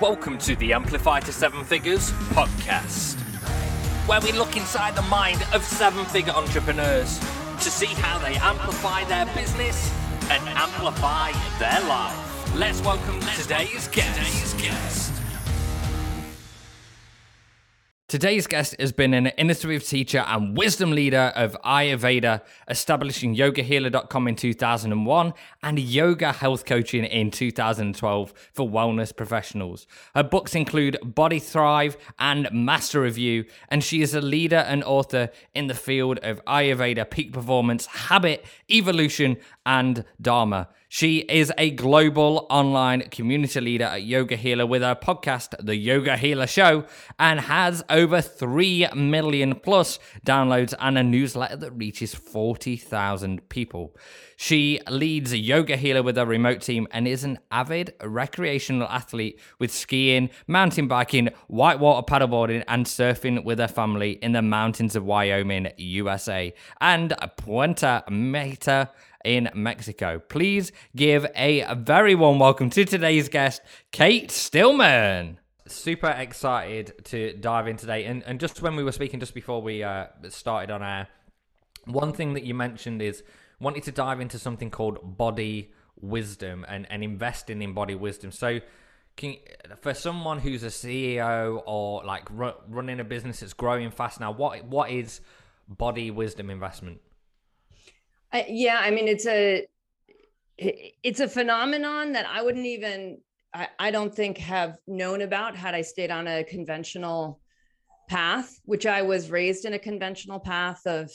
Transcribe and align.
Welcome 0.00 0.38
to 0.38 0.54
the 0.54 0.74
Amplify 0.74 1.18
to 1.20 1.32
Seven 1.32 1.64
Figures 1.64 2.12
podcast, 2.30 3.18
where 4.06 4.20
we 4.20 4.30
look 4.30 4.56
inside 4.56 4.94
the 4.94 5.02
mind 5.02 5.44
of 5.52 5.64
seven 5.64 6.04
figure 6.04 6.32
entrepreneurs 6.34 7.18
to 7.18 7.68
see 7.68 7.86
how 7.86 8.18
they 8.20 8.36
amplify 8.36 9.02
their 9.06 9.26
business 9.34 9.92
and 10.30 10.40
amplify 10.50 11.32
their 11.58 11.80
life. 11.88 12.54
Let's 12.54 12.80
welcome 12.82 13.18
today's 13.36 13.88
guest. 13.88 14.20
Today's 14.20 14.54
guest. 14.54 15.17
Today's 18.08 18.46
guest 18.46 18.74
has 18.80 18.90
been 18.90 19.12
an 19.12 19.26
innovative 19.36 19.86
teacher 19.86 20.24
and 20.26 20.56
wisdom 20.56 20.92
leader 20.92 21.30
of 21.36 21.54
Ayurveda, 21.62 22.40
establishing 22.66 23.36
yogahealer.com 23.36 24.28
in 24.28 24.34
2001 24.34 25.34
and 25.62 25.78
yoga 25.78 26.32
health 26.32 26.64
coaching 26.64 27.04
in 27.04 27.30
2012 27.30 28.32
for 28.54 28.66
wellness 28.66 29.14
professionals. 29.14 29.86
Her 30.14 30.22
books 30.22 30.54
include 30.54 30.96
Body 31.04 31.38
Thrive 31.38 31.98
and 32.18 32.50
Master 32.50 33.04
of 33.04 33.18
You, 33.18 33.44
and 33.68 33.84
she 33.84 34.00
is 34.00 34.14
a 34.14 34.22
leader 34.22 34.56
and 34.56 34.82
author 34.84 35.28
in 35.54 35.66
the 35.66 35.74
field 35.74 36.18
of 36.22 36.42
Ayurveda, 36.46 37.10
peak 37.10 37.34
performance, 37.34 37.84
habit, 37.84 38.42
evolution, 38.70 39.36
and 39.68 40.02
Dharma. 40.20 40.68
She 40.90 41.18
is 41.18 41.52
a 41.58 41.70
global 41.70 42.46
online 42.48 43.10
community 43.10 43.60
leader 43.60 43.84
at 43.84 44.04
Yoga 44.04 44.36
Healer 44.36 44.64
with 44.64 44.80
her 44.80 44.94
podcast, 44.94 45.54
The 45.62 45.76
Yoga 45.76 46.16
Healer 46.16 46.46
Show, 46.46 46.86
and 47.18 47.40
has 47.40 47.84
over 47.90 48.22
3 48.22 48.88
million 48.96 49.56
plus 49.56 49.98
downloads 50.24 50.72
and 50.80 50.96
a 50.96 51.02
newsletter 51.02 51.56
that 51.56 51.72
reaches 51.72 52.14
40,000 52.14 53.50
people. 53.50 53.94
She 54.36 54.80
leads 54.88 55.34
Yoga 55.34 55.76
Healer 55.76 56.02
with 56.02 56.16
her 56.16 56.24
remote 56.24 56.62
team 56.62 56.88
and 56.90 57.06
is 57.06 57.22
an 57.22 57.38
avid 57.50 57.92
recreational 58.02 58.88
athlete 58.88 59.38
with 59.58 59.70
skiing, 59.70 60.30
mountain 60.46 60.88
biking, 60.88 61.28
whitewater 61.48 62.06
paddleboarding, 62.06 62.64
and 62.66 62.86
surfing 62.86 63.44
with 63.44 63.58
her 63.58 63.68
family 63.68 64.12
in 64.12 64.32
the 64.32 64.40
mountains 64.40 64.96
of 64.96 65.04
Wyoming, 65.04 65.70
USA, 65.76 66.54
and 66.80 67.14
Punta 67.36 68.04
Mita 68.08 68.90
in 69.24 69.50
Mexico. 69.54 70.18
Please 70.18 70.72
give 70.94 71.26
a 71.34 71.74
very 71.74 72.14
warm 72.14 72.38
welcome 72.38 72.70
to 72.70 72.84
today's 72.84 73.28
guest, 73.28 73.62
Cate 73.92 74.30
Stillman. 74.30 75.38
Super 75.66 76.08
excited 76.10 77.04
to 77.04 77.34
dive 77.34 77.68
in 77.68 77.76
today. 77.76 78.04
And, 78.04 78.22
and 78.24 78.40
just 78.40 78.62
when 78.62 78.76
we 78.76 78.82
were 78.82 78.92
speaking 78.92 79.20
just 79.20 79.34
before 79.34 79.60
we 79.60 79.82
uh, 79.82 80.06
started 80.28 80.70
on 80.70 80.82
air, 80.82 81.08
one 81.84 82.12
thing 82.12 82.34
that 82.34 82.44
you 82.44 82.54
mentioned 82.54 83.02
is 83.02 83.22
wanting 83.60 83.82
to 83.82 83.92
dive 83.92 84.20
into 84.20 84.38
something 84.38 84.70
called 84.70 85.16
body 85.16 85.72
wisdom 86.00 86.64
and, 86.68 86.86
and 86.90 87.02
investing 87.02 87.60
in 87.62 87.74
body 87.74 87.94
wisdom. 87.94 88.30
So, 88.30 88.60
can, 89.16 89.36
for 89.80 89.94
someone 89.94 90.38
who's 90.38 90.62
a 90.62 90.68
CEO 90.68 91.60
or 91.66 92.04
like 92.04 92.28
ru- 92.30 92.54
running 92.68 93.00
a 93.00 93.04
business 93.04 93.40
that's 93.40 93.52
growing 93.52 93.90
fast 93.90 94.20
now, 94.20 94.30
what 94.30 94.64
what 94.64 94.90
is 94.90 95.20
body 95.68 96.10
wisdom 96.10 96.50
investment? 96.50 97.00
I, 98.32 98.46
yeah, 98.48 98.78
I 98.80 98.90
mean 98.90 99.08
it's 99.08 99.26
a 99.26 99.66
it's 100.58 101.20
a 101.20 101.28
phenomenon 101.28 102.12
that 102.12 102.26
I 102.26 102.42
wouldn't 102.42 102.66
even 102.66 103.18
I, 103.54 103.68
I 103.78 103.90
don't 103.90 104.14
think 104.14 104.38
have 104.38 104.76
known 104.86 105.22
about 105.22 105.56
had 105.56 105.74
I 105.74 105.82
stayed 105.82 106.10
on 106.10 106.26
a 106.26 106.44
conventional 106.44 107.40
path, 108.08 108.60
which 108.64 108.86
I 108.86 109.02
was 109.02 109.30
raised 109.30 109.64
in 109.64 109.74
a 109.74 109.78
conventional 109.78 110.40
path 110.40 110.86
of, 110.86 111.10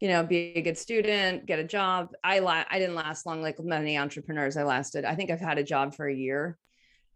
you 0.00 0.08
know, 0.08 0.22
be 0.22 0.52
a 0.56 0.62
good 0.62 0.78
student, 0.78 1.46
get 1.46 1.58
a 1.58 1.64
job. 1.64 2.10
I 2.22 2.38
la- 2.38 2.64
I 2.70 2.78
didn't 2.78 2.94
last 2.94 3.26
long 3.26 3.42
like 3.42 3.58
many 3.60 3.98
entrepreneurs. 3.98 4.56
I 4.56 4.62
lasted. 4.62 5.04
I 5.04 5.14
think 5.14 5.30
I've 5.30 5.40
had 5.40 5.58
a 5.58 5.64
job 5.64 5.94
for 5.94 6.06
a 6.06 6.14
year, 6.14 6.56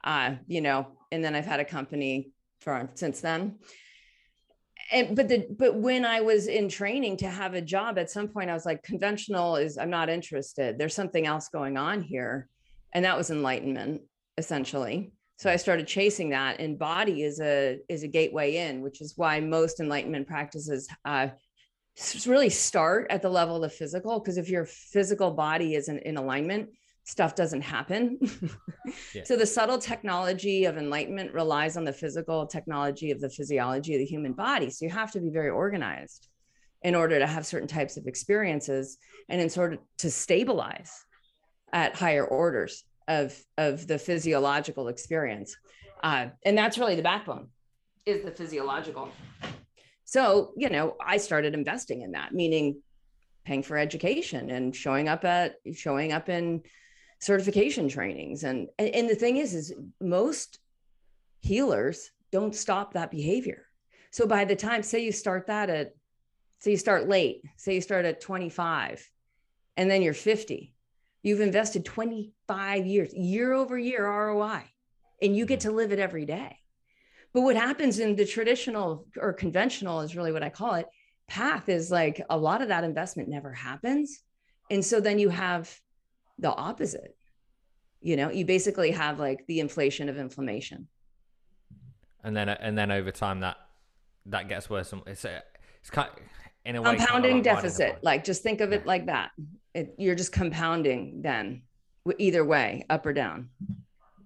uh, 0.05 0.35
you 0.47 0.61
know, 0.61 0.89
and 1.11 1.25
then 1.25 1.35
I've 1.35 1.47
had 1.47 1.61
a 1.61 1.65
company 1.65 2.33
for 2.61 2.91
since 2.95 3.21
then 3.21 3.59
and 4.93 5.17
but 5.17 5.29
the 5.29 5.47
but 5.59 5.75
when 5.75 6.05
I 6.05 6.21
was 6.21 6.47
in 6.47 6.69
training 6.69 7.17
to 7.19 7.29
have 7.29 7.55
a 7.55 7.61
job, 7.61 7.99
at 7.99 8.11
some 8.11 8.29
point 8.29 8.51
I 8.51 8.55
was 8.55 8.67
like, 8.67 8.83
conventional 8.83 9.57
is 9.57 9.79
I'm 9.79 9.91
not 9.91 10.09
interested. 10.09 10.79
There's 10.79 10.95
something 10.95 11.27
else 11.27 11.49
going 11.49 11.77
on 11.77 12.03
here, 12.03 12.49
and 12.93 13.05
that 13.05 13.17
was 13.17 13.31
enlightenment 13.31 14.03
essentially. 14.39 15.13
So 15.39 15.51
I 15.51 15.57
started 15.57 15.87
chasing 15.87 16.31
that, 16.31 16.61
and 16.61 16.79
body 16.79 17.23
is 17.23 17.41
a 17.41 17.79
is 17.89 18.03
a 18.03 18.09
gateway 18.09 18.57
in, 18.57 18.83
which 18.83 19.01
is 19.01 19.15
why 19.17 19.41
most 19.41 19.81
enlightenment 19.81 20.29
practices 20.29 20.89
uh, 21.05 21.29
really 22.27 22.51
start 22.51 23.07
at 23.11 23.23
the 23.23 23.29
level 23.29 23.57
of 23.57 23.63
the 23.63 23.69
physical. 23.69 24.21
Because 24.21 24.37
if 24.37 24.49
your 24.49 24.67
physical 24.67 25.31
body 25.33 25.75
isn't 25.75 25.99
in 26.01 26.17
alignment, 26.17 26.69
stuff 27.05 27.35
doesn't 27.35 27.63
happen. 27.63 28.19
yeah. 29.15 29.25
So 29.25 29.37
the 29.37 29.47
subtle 29.47 29.79
technology 29.79 30.65
of 30.67 30.77
enlightenment 30.77 31.33
relies 31.33 31.77
on 31.77 31.85
the 31.85 31.93
physical 31.93 32.47
technology 32.47 33.11
of 33.11 33.21
the 33.21 33.31
physiology 33.31 33.95
of 33.95 33.99
the 33.99 34.07
human 34.07 34.33
body. 34.33 34.71
So 34.71 34.85
you 34.85 34.91
have 34.91 35.11
to 35.13 35.21
be 35.21 35.31
very 35.31 35.51
organized 35.51 36.29
in 36.83 36.95
order 36.95 37.19
to 37.19 37.27
have 37.27 37.47
certain 37.47 37.69
types 37.69 37.97
of 37.97 38.07
experiences 38.07 38.99
and 39.29 39.41
in 39.41 39.49
sort 39.49 39.75
of 39.75 39.81
to 39.99 40.11
stabilize 40.11 40.93
at 41.73 41.95
higher 41.95 42.25
orders 42.25 42.85
of 43.09 43.37
of 43.59 43.87
the 43.87 43.99
physiological 43.99 44.89
experience. 44.89 45.57
Uh, 46.03 46.27
and 46.45 46.57
that's 46.57 46.79
really 46.79 46.95
the 46.95 47.03
backbone 47.03 47.49
is 48.07 48.25
the 48.25 48.31
physiological. 48.31 49.11
So, 50.05 50.53
you 50.57 50.69
know, 50.69 50.97
I 51.05 51.17
started 51.17 51.55
investing 51.55 52.03
in 52.03 52.13
that, 52.13 52.33
meaning 52.33 52.83
paying 53.45 53.63
for 53.63 53.77
education 53.77 54.51
and 54.51 54.75
showing 54.75 55.09
up 55.09 55.25
at 55.25 55.55
showing 55.75 56.13
up 56.13 56.29
in 56.29 56.63
certification 57.23 57.89
trainings. 57.89 58.43
And 58.43 58.69
and 58.79 59.09
the 59.09 59.15
thing 59.15 59.37
is 59.37 59.55
is 59.55 59.73
most 60.01 60.59
healers 61.39 62.11
don't 62.33 62.55
stop 62.55 62.95
that 62.95 63.13
behavior. 63.13 63.65
So 64.11 64.27
by 64.27 64.45
the 64.45 64.57
time 64.57 64.83
say 64.83 65.05
you 65.05 65.13
start 65.13 65.47
that 65.47 65.71
at 65.71 65.95
say 66.59 66.73
you 66.73 66.77
start 66.77 67.09
late 67.09 67.43
say 67.57 67.75
you 67.75 67.81
start 67.81 68.05
at 68.05 68.21
25 68.21 69.09
and 69.77 69.91
then 69.91 70.01
you're 70.01 70.15
50 70.15 70.75
you've 71.25 71.41
invested 71.41 71.85
25 71.85 72.87
years 72.87 73.13
year 73.15 73.53
over 73.53 73.77
year 73.77 74.07
roi 74.07 74.63
and 75.21 75.37
you 75.37 75.45
get 75.45 75.61
to 75.61 75.73
live 75.73 75.93
it 75.93 75.99
every 75.99 76.25
day. 76.25 76.57
But 77.33 77.43
what 77.43 77.57
happens 77.57 77.99
in 77.99 78.15
the 78.17 78.27
traditional 78.27 79.07
or 79.17 79.33
conventional 79.33 80.01
is 80.01 80.17
really 80.17 80.33
what 80.33 80.43
i 80.43 80.51
call 80.51 80.75
it 80.75 80.87
path 81.29 81.69
is 81.69 81.91
like 81.91 82.21
a 82.29 82.37
lot 82.37 82.63
of 82.63 82.69
that 82.69 82.85
investment 82.85 83.29
never 83.29 83.53
happens. 83.53 84.21
And 84.71 84.85
so 84.85 85.01
then 85.01 85.19
you 85.19 85.29
have 85.29 85.81
the 86.39 86.51
opposite 86.51 87.17
you 88.01 88.17
know 88.17 88.31
you 88.31 88.45
basically 88.45 88.91
have 88.91 89.19
like 89.19 89.47
the 89.47 89.61
inflation 89.61 90.09
of 90.09 90.19
inflammation 90.19 90.89
and 92.25 92.37
then 92.37 92.49
and 92.49 92.77
then 92.77 92.91
over 92.91 93.11
time 93.11 93.41
that 93.41 93.57
that 94.27 94.49
gets 94.49 94.71
worse 94.71 94.93
And 94.93 95.03
it's 95.07 95.25
a, 95.25 95.43
it's 95.81 95.91
kind 95.91 96.09
of, 96.09 96.19
in 96.65 96.77
a 96.77 96.83
way 96.83 96.97
compounding 96.97 97.43
kind 97.43 97.47
of 97.47 97.55
like 97.55 97.63
deficit 97.63 97.99
like 98.03 98.25
just 98.25 98.43
think 98.43 98.61
of 98.61 98.73
it 98.73 98.83
yeah. 98.83 98.87
like 98.87 99.07
that 99.07 99.31
it, 99.75 99.95
you're 99.99 100.15
just 100.15 100.33
compounding 100.33 101.23
then 101.23 101.63
either 102.19 102.45
way 102.45 102.85
up 102.91 103.07
or 103.07 103.13
down 103.13 103.49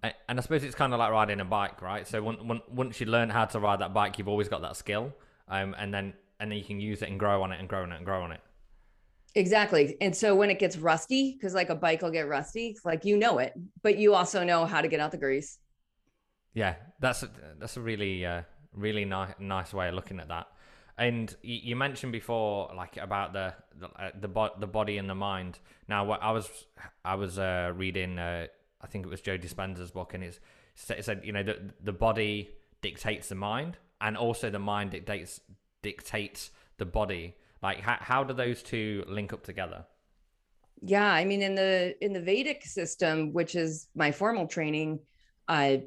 and 0.02 0.38
I 0.38 0.42
suppose 0.42 0.62
it's 0.64 0.74
kind 0.74 0.92
of 0.92 0.98
like 0.98 1.10
riding 1.10 1.40
a 1.40 1.44
bike, 1.44 1.82
right? 1.82 2.06
So 2.06 2.22
once 2.70 3.00
you 3.00 3.06
learn 3.06 3.30
how 3.30 3.44
to 3.46 3.60
ride 3.60 3.80
that 3.80 3.94
bike, 3.94 4.18
you've 4.18 4.28
always 4.28 4.48
got 4.48 4.62
that 4.62 4.76
skill, 4.76 5.12
um, 5.48 5.74
and 5.78 5.92
then 5.92 6.14
and 6.38 6.50
then 6.50 6.58
you 6.58 6.64
can 6.64 6.80
use 6.80 7.02
it 7.02 7.08
and 7.08 7.18
grow 7.18 7.42
on 7.42 7.52
it 7.52 7.60
and 7.60 7.68
grow 7.68 7.82
on 7.82 7.92
it 7.92 7.96
and 7.96 8.04
grow 8.04 8.22
on 8.22 8.32
it. 8.32 8.40
Exactly. 9.36 9.98
And 10.00 10.16
so 10.16 10.34
when 10.34 10.48
it 10.48 10.58
gets 10.58 10.78
rusty, 10.78 11.34
because 11.34 11.52
like 11.52 11.68
a 11.68 11.74
bike 11.74 12.00
will 12.00 12.10
get 12.10 12.26
rusty, 12.26 12.74
like 12.86 13.04
you 13.04 13.18
know 13.18 13.36
it, 13.36 13.52
but 13.82 13.98
you 13.98 14.14
also 14.14 14.42
know 14.42 14.64
how 14.64 14.80
to 14.80 14.88
get 14.88 14.98
out 14.98 15.10
the 15.10 15.18
grease. 15.18 15.58
Yeah, 16.54 16.76
that's 17.00 17.22
a, 17.22 17.28
that's 17.58 17.76
a 17.76 17.82
really 17.82 18.24
uh, 18.24 18.42
really 18.72 19.04
nice 19.04 19.34
nice 19.38 19.74
way 19.74 19.88
of 19.88 19.94
looking 19.94 20.20
at 20.20 20.28
that. 20.28 20.46
And 20.96 21.36
you, 21.42 21.60
you 21.62 21.76
mentioned 21.76 22.12
before, 22.12 22.72
like 22.74 22.96
about 22.96 23.34
the 23.34 23.52
the 23.78 23.88
uh, 23.88 24.10
the, 24.18 24.28
bo- 24.28 24.54
the, 24.58 24.66
body 24.66 24.96
and 24.96 25.08
the 25.08 25.14
mind. 25.14 25.58
Now, 25.86 26.06
what 26.06 26.22
I 26.22 26.30
was 26.30 26.48
I 27.04 27.16
was 27.16 27.38
uh, 27.38 27.72
reading, 27.76 28.18
uh, 28.18 28.46
I 28.80 28.86
think 28.86 29.04
it 29.04 29.10
was 29.10 29.20
Joe 29.20 29.36
Dispenza's 29.36 29.90
book, 29.90 30.14
and 30.14 30.24
it's, 30.24 30.40
it 30.88 31.04
said 31.04 31.20
you 31.24 31.32
know 31.32 31.42
the 31.42 31.58
the 31.84 31.92
body 31.92 32.48
dictates 32.80 33.28
the 33.28 33.34
mind, 33.34 33.76
and 34.00 34.16
also 34.16 34.48
the 34.48 34.58
mind 34.58 34.92
dictates 34.92 35.42
dictates 35.82 36.50
the 36.78 36.86
body 36.86 37.34
like 37.66 37.80
how, 37.80 37.96
how 38.00 38.24
do 38.24 38.32
those 38.32 38.62
two 38.62 39.04
link 39.08 39.32
up 39.32 39.42
together? 39.42 39.84
Yeah 40.82 41.10
i 41.10 41.24
mean 41.24 41.42
in 41.42 41.54
the 41.54 41.96
in 42.04 42.12
the 42.12 42.20
vedic 42.20 42.64
system 42.64 43.32
which 43.32 43.54
is 43.54 43.88
my 43.94 44.12
formal 44.12 44.46
training 44.46 45.00
i 45.48 45.84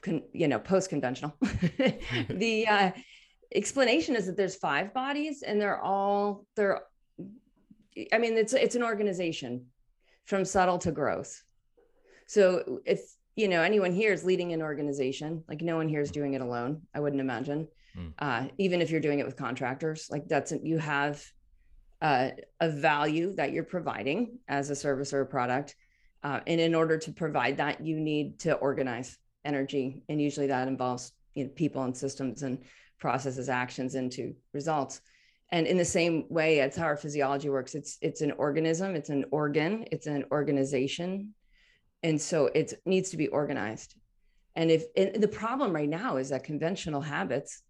con, 0.00 0.22
you 0.32 0.46
know 0.46 0.60
post 0.60 0.88
conventional 0.88 1.32
the 2.44 2.66
uh, 2.68 2.90
explanation 3.54 4.14
is 4.14 4.26
that 4.26 4.36
there's 4.36 4.54
five 4.54 4.94
bodies 4.94 5.42
and 5.42 5.60
they're 5.60 5.82
all 5.82 6.46
they're 6.54 6.82
i 8.12 8.18
mean 8.18 8.34
it's 8.36 8.52
it's 8.52 8.76
an 8.76 8.84
organization 8.84 9.66
from 10.24 10.44
subtle 10.44 10.78
to 10.78 10.92
growth 10.92 11.42
so 12.26 12.80
if 12.84 13.00
you 13.34 13.48
know 13.48 13.62
anyone 13.62 13.92
here 13.92 14.12
is 14.12 14.24
leading 14.24 14.52
an 14.52 14.62
organization 14.62 15.42
like 15.48 15.62
no 15.62 15.76
one 15.76 15.88
here 15.88 16.00
is 16.00 16.12
doing 16.12 16.34
it 16.34 16.40
alone 16.40 16.82
i 16.94 17.00
wouldn't 17.00 17.20
imagine 17.28 17.66
mm. 17.96 18.12
uh, 18.18 18.48
even 18.58 18.80
if 18.80 18.90
you're 18.90 19.00
doing 19.00 19.18
it 19.18 19.26
with 19.26 19.36
contractors 19.36 20.08
like 20.10 20.26
that's 20.28 20.52
you 20.62 20.78
have 20.78 21.22
uh, 22.00 22.30
a 22.60 22.70
value 22.70 23.34
that 23.34 23.52
you're 23.52 23.64
providing 23.64 24.38
as 24.48 24.70
a 24.70 24.76
service 24.76 25.12
or 25.12 25.22
a 25.22 25.26
product 25.26 25.74
uh, 26.22 26.40
and 26.46 26.60
in 26.60 26.74
order 26.74 26.98
to 26.98 27.12
provide 27.12 27.56
that 27.56 27.84
you 27.84 27.98
need 27.98 28.38
to 28.40 28.54
organize 28.54 29.18
energy. 29.44 30.02
And 30.08 30.20
usually 30.20 30.48
that 30.48 30.68
involves 30.68 31.12
you 31.34 31.44
know, 31.44 31.50
people 31.50 31.82
and 31.82 31.96
systems 31.96 32.42
and 32.42 32.58
processes 32.98 33.48
actions 33.48 33.94
into 33.94 34.34
results. 34.52 35.00
And 35.50 35.66
in 35.66 35.78
the 35.78 35.84
same 35.84 36.26
way, 36.28 36.58
it's 36.58 36.76
how 36.76 36.84
our 36.84 36.96
physiology 36.96 37.48
works. 37.48 37.74
It's 37.74 37.96
it's 38.02 38.20
an 38.20 38.32
organism, 38.32 38.94
it's 38.94 39.08
an 39.08 39.24
organ, 39.30 39.86
it's 39.90 40.06
an 40.06 40.24
organization. 40.30 41.34
And 42.02 42.20
so 42.20 42.46
it 42.46 42.74
needs 42.84 43.10
to 43.10 43.16
be 43.16 43.28
organized. 43.28 43.94
And 44.56 44.70
if 44.70 44.84
and 44.96 45.22
the 45.22 45.28
problem 45.28 45.72
right 45.72 45.88
now 45.88 46.18
is 46.18 46.28
that 46.28 46.44
conventional 46.44 47.00
habits 47.00 47.62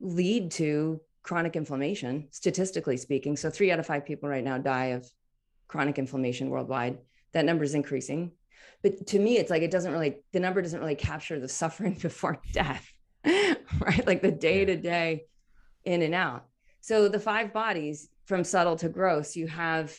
lead 0.00 0.50
to 0.52 1.00
chronic 1.22 1.56
inflammation, 1.56 2.28
statistically 2.30 2.96
speaking. 2.96 3.36
So 3.36 3.50
three 3.50 3.70
out 3.70 3.78
of 3.78 3.86
five 3.86 4.04
people 4.04 4.28
right 4.28 4.44
now 4.44 4.58
die 4.58 4.86
of 4.86 5.08
chronic 5.68 5.98
inflammation 5.98 6.50
worldwide. 6.50 6.98
That 7.32 7.44
number 7.44 7.64
is 7.64 7.74
increasing. 7.74 8.32
But 8.82 9.06
to 9.08 9.18
me, 9.18 9.36
it's 9.36 9.50
like 9.50 9.62
it 9.62 9.70
doesn't 9.70 9.92
really, 9.92 10.16
the 10.32 10.40
number 10.40 10.62
doesn't 10.62 10.80
really 10.80 10.94
capture 10.94 11.38
the 11.38 11.48
suffering 11.48 11.94
before 12.02 12.40
death, 12.52 12.90
right? 13.24 14.06
Like 14.06 14.22
the 14.22 14.32
day 14.32 14.64
to 14.64 14.76
day 14.76 15.24
in 15.84 16.02
and 16.02 16.14
out. 16.14 16.46
So 16.80 17.08
the 17.08 17.20
five 17.20 17.52
bodies 17.52 18.08
from 18.24 18.44
subtle 18.44 18.76
to 18.76 18.88
gross, 18.88 19.36
you 19.36 19.46
have 19.48 19.94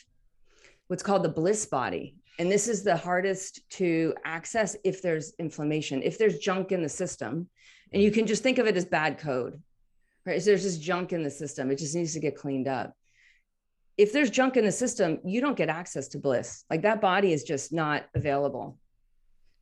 what's 0.88 1.02
called 1.02 1.22
the 1.22 1.28
bliss 1.28 1.66
body. 1.66 2.16
And 2.38 2.50
this 2.50 2.66
is 2.66 2.82
the 2.82 2.96
hardest 2.96 3.60
to 3.70 4.14
access 4.24 4.76
if 4.84 5.00
there's 5.00 5.32
inflammation, 5.38 6.02
if 6.02 6.18
there's 6.18 6.38
junk 6.38 6.72
in 6.72 6.82
the 6.82 6.88
system. 6.88 7.48
And 7.92 8.02
you 8.02 8.10
can 8.10 8.26
just 8.26 8.42
think 8.42 8.58
of 8.58 8.66
it 8.66 8.76
as 8.76 8.84
bad 8.84 9.18
code, 9.18 9.60
right? 10.26 10.40
So 10.40 10.50
there's 10.50 10.62
just 10.62 10.82
junk 10.82 11.12
in 11.12 11.22
the 11.22 11.30
system. 11.30 11.70
It 11.70 11.78
just 11.78 11.94
needs 11.94 12.14
to 12.14 12.20
get 12.20 12.36
cleaned 12.36 12.68
up. 12.68 12.94
If 13.98 14.12
there's 14.12 14.30
junk 14.30 14.56
in 14.56 14.64
the 14.64 14.72
system, 14.72 15.18
you 15.24 15.40
don't 15.40 15.56
get 15.56 15.68
access 15.68 16.08
to 16.08 16.18
bliss. 16.18 16.64
Like 16.70 16.82
that 16.82 17.00
body 17.00 17.32
is 17.32 17.44
just 17.44 17.72
not 17.72 18.04
available. 18.14 18.78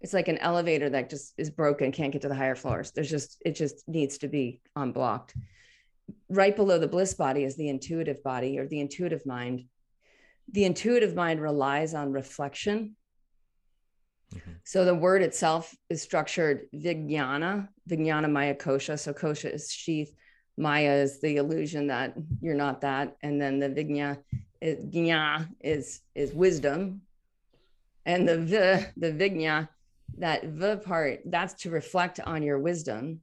It's 0.00 0.14
like 0.14 0.28
an 0.28 0.38
elevator 0.38 0.88
that 0.90 1.10
just 1.10 1.34
is 1.36 1.50
broken, 1.50 1.92
can't 1.92 2.12
get 2.12 2.22
to 2.22 2.28
the 2.28 2.34
higher 2.34 2.54
floors. 2.54 2.90
There's 2.92 3.10
just, 3.10 3.42
it 3.44 3.54
just 3.54 3.86
needs 3.86 4.18
to 4.18 4.28
be 4.28 4.60
unblocked. 4.76 5.34
Right 6.28 6.56
below 6.56 6.78
the 6.78 6.88
bliss 6.88 7.14
body 7.14 7.44
is 7.44 7.56
the 7.56 7.68
intuitive 7.68 8.22
body 8.22 8.58
or 8.58 8.66
the 8.66 8.80
intuitive 8.80 9.26
mind. 9.26 9.64
The 10.52 10.64
intuitive 10.64 11.14
mind 11.14 11.40
relies 11.40 11.94
on 11.94 12.12
reflection. 12.12 12.96
Mm-hmm. 14.34 14.52
So 14.64 14.84
the 14.84 14.94
word 14.94 15.22
itself 15.22 15.74
is 15.88 16.02
structured 16.02 16.66
vijnana, 16.74 17.68
vijnana 17.88 18.30
maya 18.30 18.54
kosha. 18.54 18.98
So 18.98 19.12
kosha 19.12 19.52
is 19.52 19.70
sheath, 19.70 20.14
Maya 20.56 20.92
is 20.92 21.20
the 21.20 21.36
illusion 21.36 21.86
that 21.88 22.14
you're 22.40 22.54
not 22.54 22.80
that, 22.82 23.16
and 23.22 23.40
then 23.40 23.58
the 23.58 23.68
Vigna 23.68 24.18
is, 24.60 24.84
Gnya 24.84 25.48
is 25.60 26.02
is 26.14 26.32
wisdom, 26.32 27.02
and 28.04 28.28
the 28.28 28.38
V 28.38 28.86
the 28.96 29.12
Vigna 29.12 29.68
that 30.18 30.44
V 30.44 30.76
part 30.76 31.20
that's 31.24 31.54
to 31.62 31.70
reflect 31.70 32.20
on 32.20 32.42
your 32.42 32.58
wisdom. 32.58 33.20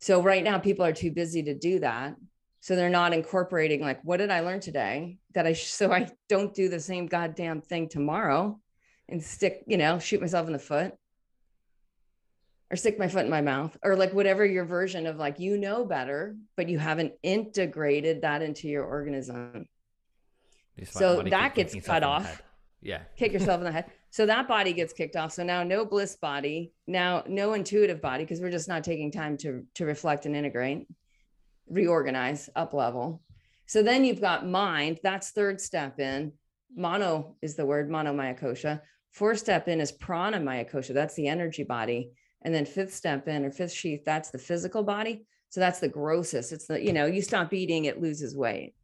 So 0.00 0.22
right 0.22 0.44
now 0.44 0.58
people 0.58 0.84
are 0.84 0.92
too 0.92 1.10
busy 1.10 1.42
to 1.42 1.54
do 1.54 1.80
that, 1.80 2.16
so 2.60 2.76
they're 2.76 2.88
not 2.88 3.12
incorporating 3.12 3.80
like 3.80 4.02
what 4.04 4.18
did 4.18 4.30
I 4.30 4.40
learn 4.40 4.60
today 4.60 5.18
that 5.34 5.46
I 5.46 5.52
so 5.54 5.92
I 5.92 6.08
don't 6.28 6.54
do 6.54 6.68
the 6.68 6.80
same 6.80 7.06
goddamn 7.06 7.60
thing 7.60 7.88
tomorrow, 7.88 8.58
and 9.08 9.22
stick 9.22 9.64
you 9.66 9.76
know 9.76 9.98
shoot 9.98 10.20
myself 10.20 10.46
in 10.46 10.52
the 10.52 10.58
foot 10.58 10.96
or 12.70 12.76
stick 12.76 12.98
my 12.98 13.08
foot 13.08 13.24
in 13.24 13.30
my 13.30 13.40
mouth 13.40 13.76
or 13.82 13.96
like 13.96 14.12
whatever 14.12 14.44
your 14.44 14.64
version 14.64 15.06
of 15.06 15.16
like 15.16 15.38
you 15.38 15.56
know 15.56 15.84
better 15.84 16.36
but 16.56 16.68
you 16.68 16.78
haven't 16.78 17.12
integrated 17.22 18.22
that 18.22 18.42
into 18.42 18.68
your 18.68 18.84
organism. 18.84 19.66
So 20.90 21.22
that 21.22 21.54
gets 21.54 21.74
cut 21.84 22.02
off. 22.02 22.42
yeah. 22.80 23.02
Kick 23.16 23.32
yourself 23.32 23.58
in 23.58 23.64
the 23.64 23.72
head. 23.72 23.86
So 24.10 24.26
that 24.26 24.48
body 24.48 24.72
gets 24.72 24.92
kicked 24.92 25.16
off. 25.16 25.32
So 25.32 25.42
now 25.42 25.62
no 25.62 25.84
bliss 25.84 26.16
body 26.16 26.72
now 26.86 27.24
no 27.26 27.54
intuitive 27.54 28.00
body 28.00 28.24
because 28.24 28.40
we're 28.40 28.50
just 28.50 28.68
not 28.68 28.84
taking 28.84 29.10
time 29.10 29.36
to 29.38 29.64
to 29.74 29.84
reflect 29.84 30.26
and 30.26 30.36
integrate 30.36 30.86
reorganize 31.68 32.48
up 32.54 32.74
level. 32.74 33.22
So 33.66 33.82
then 33.82 34.04
you've 34.04 34.20
got 34.20 34.46
mind 34.46 35.00
that's 35.02 35.30
third 35.30 35.60
step 35.60 36.00
in. 36.00 36.32
Mono 36.76 37.36
is 37.40 37.56
the 37.56 37.64
word 37.64 37.90
mono 37.90 38.12
maya 38.12 38.34
kosha 38.34 38.82
fourth 39.10 39.38
step 39.38 39.68
in 39.68 39.80
is 39.80 39.90
prana 39.90 40.38
maya 40.38 40.64
kosha 40.64 40.92
that's 40.92 41.14
the 41.14 41.28
energy 41.28 41.64
body 41.64 42.12
and 42.42 42.54
then 42.54 42.64
fifth 42.64 42.94
step 42.94 43.26
in 43.28 43.44
or 43.44 43.50
fifth 43.50 43.72
sheath, 43.72 44.04
that's 44.04 44.30
the 44.30 44.38
physical 44.38 44.82
body. 44.82 45.26
So 45.50 45.60
that's 45.60 45.80
the 45.80 45.88
grossest. 45.88 46.52
It's 46.52 46.66
the, 46.66 46.82
you 46.82 46.92
know, 46.92 47.06
you 47.06 47.22
stop 47.22 47.52
eating, 47.52 47.86
it 47.86 48.00
loses 48.00 48.36
weight 48.36 48.74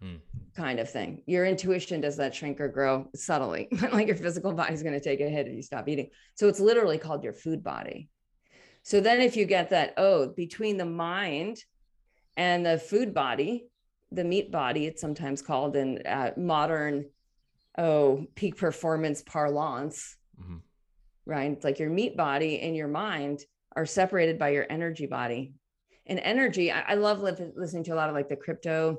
hmm. 0.00 0.16
kind 0.56 0.80
of 0.80 0.90
thing. 0.90 1.22
Your 1.26 1.44
intuition 1.44 2.00
does 2.00 2.16
that 2.16 2.34
shrink 2.34 2.60
or 2.60 2.68
grow 2.68 3.08
subtly, 3.14 3.68
like 3.92 4.08
your 4.08 4.16
physical 4.16 4.52
body's 4.52 4.82
going 4.82 4.98
to 4.98 5.04
take 5.04 5.20
a 5.20 5.28
hit 5.28 5.46
if 5.46 5.54
you 5.54 5.62
stop 5.62 5.88
eating. 5.88 6.10
So 6.34 6.48
it's 6.48 6.60
literally 6.60 6.98
called 6.98 7.22
your 7.22 7.34
food 7.34 7.62
body. 7.62 8.08
So 8.82 9.00
then 9.00 9.20
if 9.20 9.36
you 9.36 9.44
get 9.44 9.70
that, 9.70 9.94
oh, 9.96 10.28
between 10.28 10.76
the 10.76 10.84
mind 10.84 11.58
and 12.36 12.66
the 12.66 12.78
food 12.78 13.14
body, 13.14 13.66
the 14.12 14.24
meat 14.24 14.50
body, 14.50 14.86
it's 14.86 15.00
sometimes 15.00 15.40
called 15.40 15.76
in 15.76 16.02
uh, 16.06 16.32
modern, 16.36 17.06
oh, 17.78 18.26
peak 18.34 18.56
performance 18.56 19.22
parlance. 19.22 20.16
Mm-hmm 20.40 20.56
right? 21.26 21.50
It's 21.50 21.64
like 21.64 21.78
your 21.78 21.90
meat 21.90 22.16
body 22.16 22.60
and 22.60 22.76
your 22.76 22.88
mind 22.88 23.44
are 23.76 23.86
separated 23.86 24.38
by 24.38 24.50
your 24.50 24.66
energy 24.70 25.06
body. 25.06 25.54
And 26.06 26.18
energy, 26.18 26.70
I, 26.70 26.80
I 26.80 26.94
love 26.94 27.20
li- 27.22 27.52
listening 27.56 27.84
to 27.84 27.94
a 27.94 27.96
lot 27.96 28.08
of 28.08 28.14
like 28.14 28.28
the 28.28 28.36
crypto 28.36 28.98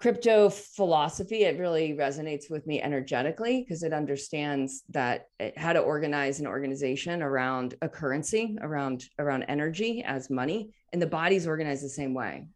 crypto 0.00 0.48
philosophy 0.48 1.44
it 1.44 1.58
really 1.58 1.92
resonates 1.92 2.50
with 2.50 2.66
me 2.66 2.80
energetically 2.80 3.62
because 3.62 3.82
it 3.82 3.92
understands 3.92 4.82
that 4.88 5.26
it, 5.38 5.56
how 5.58 5.74
to 5.74 5.78
organize 5.78 6.40
an 6.40 6.46
organization 6.46 7.22
around 7.22 7.74
a 7.82 7.88
currency 7.88 8.56
around 8.62 9.04
around 9.18 9.42
energy 9.42 10.02
as 10.02 10.30
money 10.30 10.70
and 10.94 11.02
the 11.02 11.06
body's 11.06 11.46
organized 11.46 11.84
the 11.84 11.88
same 11.88 12.14
way 12.14 12.46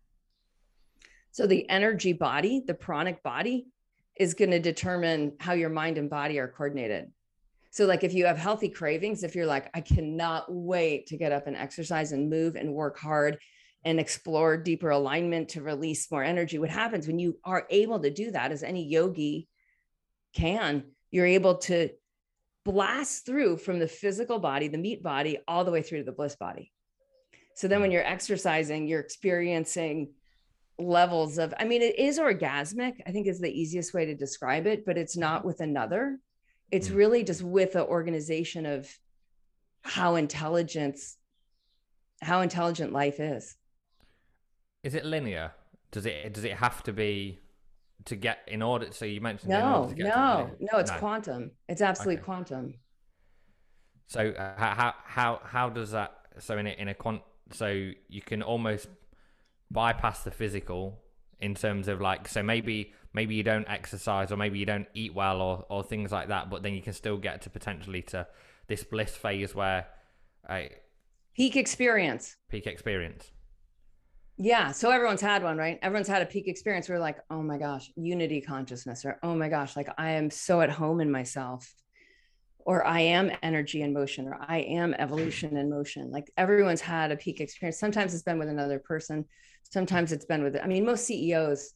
so 1.33 1.47
the 1.47 1.69
energy 1.69 2.15
body 2.15 2.63
the 2.67 2.73
pranic 2.73 3.23
body 3.23 3.67
is 4.17 4.33
going 4.33 4.51
to 4.51 4.59
determine 4.61 5.33
how 5.39 5.53
your 5.53 5.69
mind 5.69 5.99
and 5.99 6.09
body 6.09 6.39
are 6.39 6.49
coordinated 6.49 7.13
so, 7.75 7.87
like, 7.87 8.05
if 8.05 8.15
you 8.15 8.27
have 8.27 8.39
healthy 8.39 8.69
cravings, 8.69 9.25
if 9.25 9.35
you're 9.35 9.47
like, 9.47 9.69
I 9.75 9.81
cannot 9.81 10.45
wait 10.49 11.09
to 11.09 11.17
get 11.17 11.33
up 11.33 11.49
and 11.49 11.57
exercise 11.57 12.13
and 12.13 12.31
move 12.31 12.55
and 12.55 12.73
work 12.73 12.97
hard 12.97 13.37
and 13.85 13.99
explore 13.99 14.57
deeper 14.57 14.91
alignment 14.91 15.49
to 15.51 15.61
release 15.61 16.09
more 16.09 16.23
energy, 16.23 16.61
what 16.61 16.71
happens 16.71 17.09
when 17.09 17.19
you 17.19 17.37
are 17.45 17.67
able 17.71 17.99
to 17.99 18.11
do 18.13 18.31
that, 18.31 18.53
as 18.53 18.63
any 18.63 18.85
yogi 18.85 19.49
can, 20.37 20.85
you're 21.11 21.27
able 21.27 21.57
to 21.57 21.91
blast 22.65 23.27
through 23.27 23.57
from 23.57 23.81
the 23.81 23.89
physical 23.89 24.39
body, 24.39 24.69
the 24.69 24.79
meat 24.79 25.03
body, 25.03 25.39
all 25.49 25.65
the 25.65 25.73
way 25.73 25.83
through 25.83 25.99
to 25.99 26.05
the 26.05 26.13
bliss 26.13 26.37
body. 26.37 26.71
So 27.57 27.67
then 27.67 27.81
when 27.81 27.91
mm. 27.91 27.95
you're 27.95 28.07
exercising, 28.07 28.87
you're 28.87 29.01
experiencing 29.01 30.13
levels 30.79 31.39
of, 31.39 31.53
I 31.59 31.65
mean, 31.65 31.83
it 31.83 31.99
is 31.99 32.21
orgasmic, 32.21 33.01
I 33.05 33.11
think 33.11 33.27
is 33.27 33.41
the 33.41 33.51
easiest 33.51 33.93
way 33.93 34.07
to 34.07 34.15
describe 34.15 34.69
it, 34.69 34.87
but 34.87 34.97
it's 34.97 35.17
not 35.17 35.41
mm-hmm. 35.41 35.49
with 35.49 35.61
another 35.61 36.21
it's 36.75 36.89
mm. 36.89 36.97
really 36.97 37.23
just 37.23 37.43
with 37.43 37.75
the 37.75 37.87
organization 37.87 38.67
of 38.67 38.91
how 39.83 40.17
intelligence 40.17 41.17
how 42.21 42.41
intelligent 42.41 42.93
life 42.93 43.21
is 43.21 43.57
is 44.83 44.95
it 44.95 45.05
linear 45.05 45.53
does 45.93 46.05
it 46.05 46.35
does 46.35 46.45
it 46.45 46.55
have 46.55 46.83
to 46.83 46.93
be 46.93 47.39
to 48.05 48.17
get 48.17 48.39
in 48.49 48.61
order 48.61 48.89
so 48.91 49.05
you 49.05 49.21
mentioned 49.21 49.51
no 49.51 49.93
no 49.97 50.51
no 50.61 50.79
it's 50.79 50.91
no. 50.91 50.99
quantum 50.99 51.51
it's 51.69 51.81
absolutely 51.81 52.17
okay. 52.17 52.25
quantum 52.25 52.75
so 54.07 54.31
uh, 54.31 54.55
how 54.57 54.95
how 55.05 55.41
how 55.45 55.69
does 55.69 55.93
that 55.93 56.13
so 56.39 56.59
in 56.59 56.67
a, 56.67 56.71
in 56.71 56.89
a 56.89 56.95
quant 56.95 57.23
so 57.53 57.69
you 58.09 58.21
can 58.21 58.43
almost 58.43 58.89
bypass 59.71 60.25
the 60.25 60.31
physical 60.31 60.99
in 61.41 61.55
terms 61.55 61.89
of 61.89 62.01
like 62.01 62.27
so 62.27 62.43
maybe 62.43 62.93
maybe 63.15 63.37
you 63.37 63.43
don't 63.43 63.69
exercise 63.69 64.31
or 64.31 64.37
maybe 64.37 64.59
you 64.59 64.67
don't 64.67 64.89
eat 64.93 65.15
well 65.15 65.41
or 65.41 65.65
or 65.71 65.83
things 65.83 66.13
like 66.13 66.29
that 66.29 66.51
but 66.51 66.63
then 66.63 66.75
you 66.75 66.83
can 66.83 66.93
still 66.93 67.17
get 67.17 67.41
to 67.43 67.49
potentially 67.49 68.03
to 68.03 68.27
this 68.67 68.83
bliss 68.83 69.17
phase 69.17 69.55
where 69.55 69.87
I 70.49 70.71
peak 71.35 71.57
experience. 71.57 72.37
peak 72.51 72.67
experience. 72.67 73.31
Yeah 74.37 74.73
so 74.73 74.91
everyone's 74.91 75.21
had 75.21 75.43
one 75.43 75.57
right? 75.57 75.79
Everyone's 75.81 76.09
had 76.09 76.23
a 76.23 76.27
peak 76.27 76.49
experience 76.49 76.89
where 76.89 76.99
like 76.99 77.19
oh 77.31 77.43
my 77.43 77.57
gosh 77.57 77.91
unity 77.97 78.41
consciousness 78.41 79.05
or 79.05 79.19
oh 79.23 79.35
my 79.35 79.49
gosh 79.49 79.77
like 79.77 79.89
i 79.97 80.11
am 80.11 80.31
so 80.31 80.61
at 80.61 80.71
home 80.71 81.01
in 81.01 81.11
myself 81.11 81.73
or 82.59 82.85
i 82.85 83.01
am 83.01 83.31
energy 83.43 83.83
in 83.83 83.93
motion 83.93 84.27
or 84.27 84.39
i 84.49 84.59
am 84.59 84.93
evolution 84.95 85.57
in 85.57 85.71
motion. 85.71 86.11
Like 86.11 86.31
everyone's 86.37 86.81
had 86.81 87.13
a 87.13 87.17
peak 87.17 87.41
experience. 87.41 87.79
Sometimes 87.79 88.13
it's 88.13 88.25
been 88.25 88.39
with 88.39 88.49
another 88.49 88.81
person. 88.81 89.25
Sometimes 89.71 90.11
it's 90.13 90.25
been 90.27 90.43
with 90.43 90.57
i 90.61 90.67
mean 90.67 90.85
most 90.85 91.07
ceos 91.07 91.75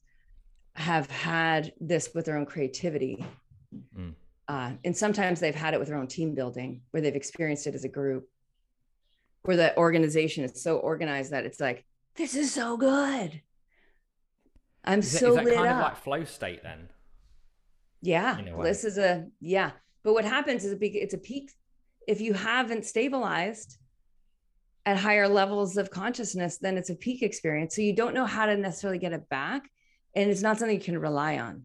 have 0.78 1.10
had 1.10 1.72
this 1.80 2.10
with 2.14 2.24
their 2.24 2.36
own 2.36 2.46
creativity. 2.46 3.24
Mm. 3.96 4.14
Uh, 4.46 4.72
and 4.84 4.96
sometimes 4.96 5.40
they've 5.40 5.54
had 5.54 5.74
it 5.74 5.80
with 5.80 5.88
their 5.88 5.98
own 5.98 6.06
team 6.06 6.34
building 6.34 6.80
where 6.90 7.02
they've 7.02 7.14
experienced 7.14 7.66
it 7.66 7.74
as 7.74 7.84
a 7.84 7.88
group, 7.88 8.28
where 9.42 9.56
the 9.56 9.76
organization 9.76 10.44
is 10.44 10.62
so 10.62 10.78
organized 10.78 11.32
that 11.32 11.44
it's 11.44 11.60
like, 11.60 11.84
this 12.14 12.34
is 12.34 12.54
so 12.54 12.76
good. 12.76 13.42
I'm 14.84 15.00
is 15.00 15.18
so 15.18 15.34
that, 15.34 15.42
is 15.42 15.50
that 15.50 15.56
kind 15.56 15.68
up. 15.68 15.76
of 15.76 15.82
like 15.82 15.96
flow 16.02 16.24
state 16.24 16.62
then? 16.62 16.88
Yeah. 18.00 18.40
This 18.62 18.84
is 18.84 18.96
a, 18.98 19.26
yeah. 19.40 19.72
But 20.04 20.14
what 20.14 20.24
happens 20.24 20.64
is 20.64 20.76
it's 20.80 21.14
a 21.14 21.18
peak. 21.18 21.50
if 22.06 22.20
you 22.20 22.32
haven't 22.32 22.86
stabilized 22.86 23.78
at 24.86 24.96
higher 24.96 25.28
levels 25.28 25.76
of 25.76 25.90
consciousness, 25.90 26.56
then 26.56 26.78
it's 26.78 26.88
a 26.88 26.94
peak 26.94 27.22
experience. 27.22 27.76
So 27.76 27.82
you 27.82 27.94
don't 27.94 28.14
know 28.14 28.24
how 28.24 28.46
to 28.46 28.56
necessarily 28.56 28.98
get 28.98 29.12
it 29.12 29.28
back. 29.28 29.68
And 30.14 30.30
it's 30.30 30.42
not 30.42 30.58
something 30.58 30.76
you 30.76 30.82
can 30.82 30.98
rely 30.98 31.38
on. 31.38 31.64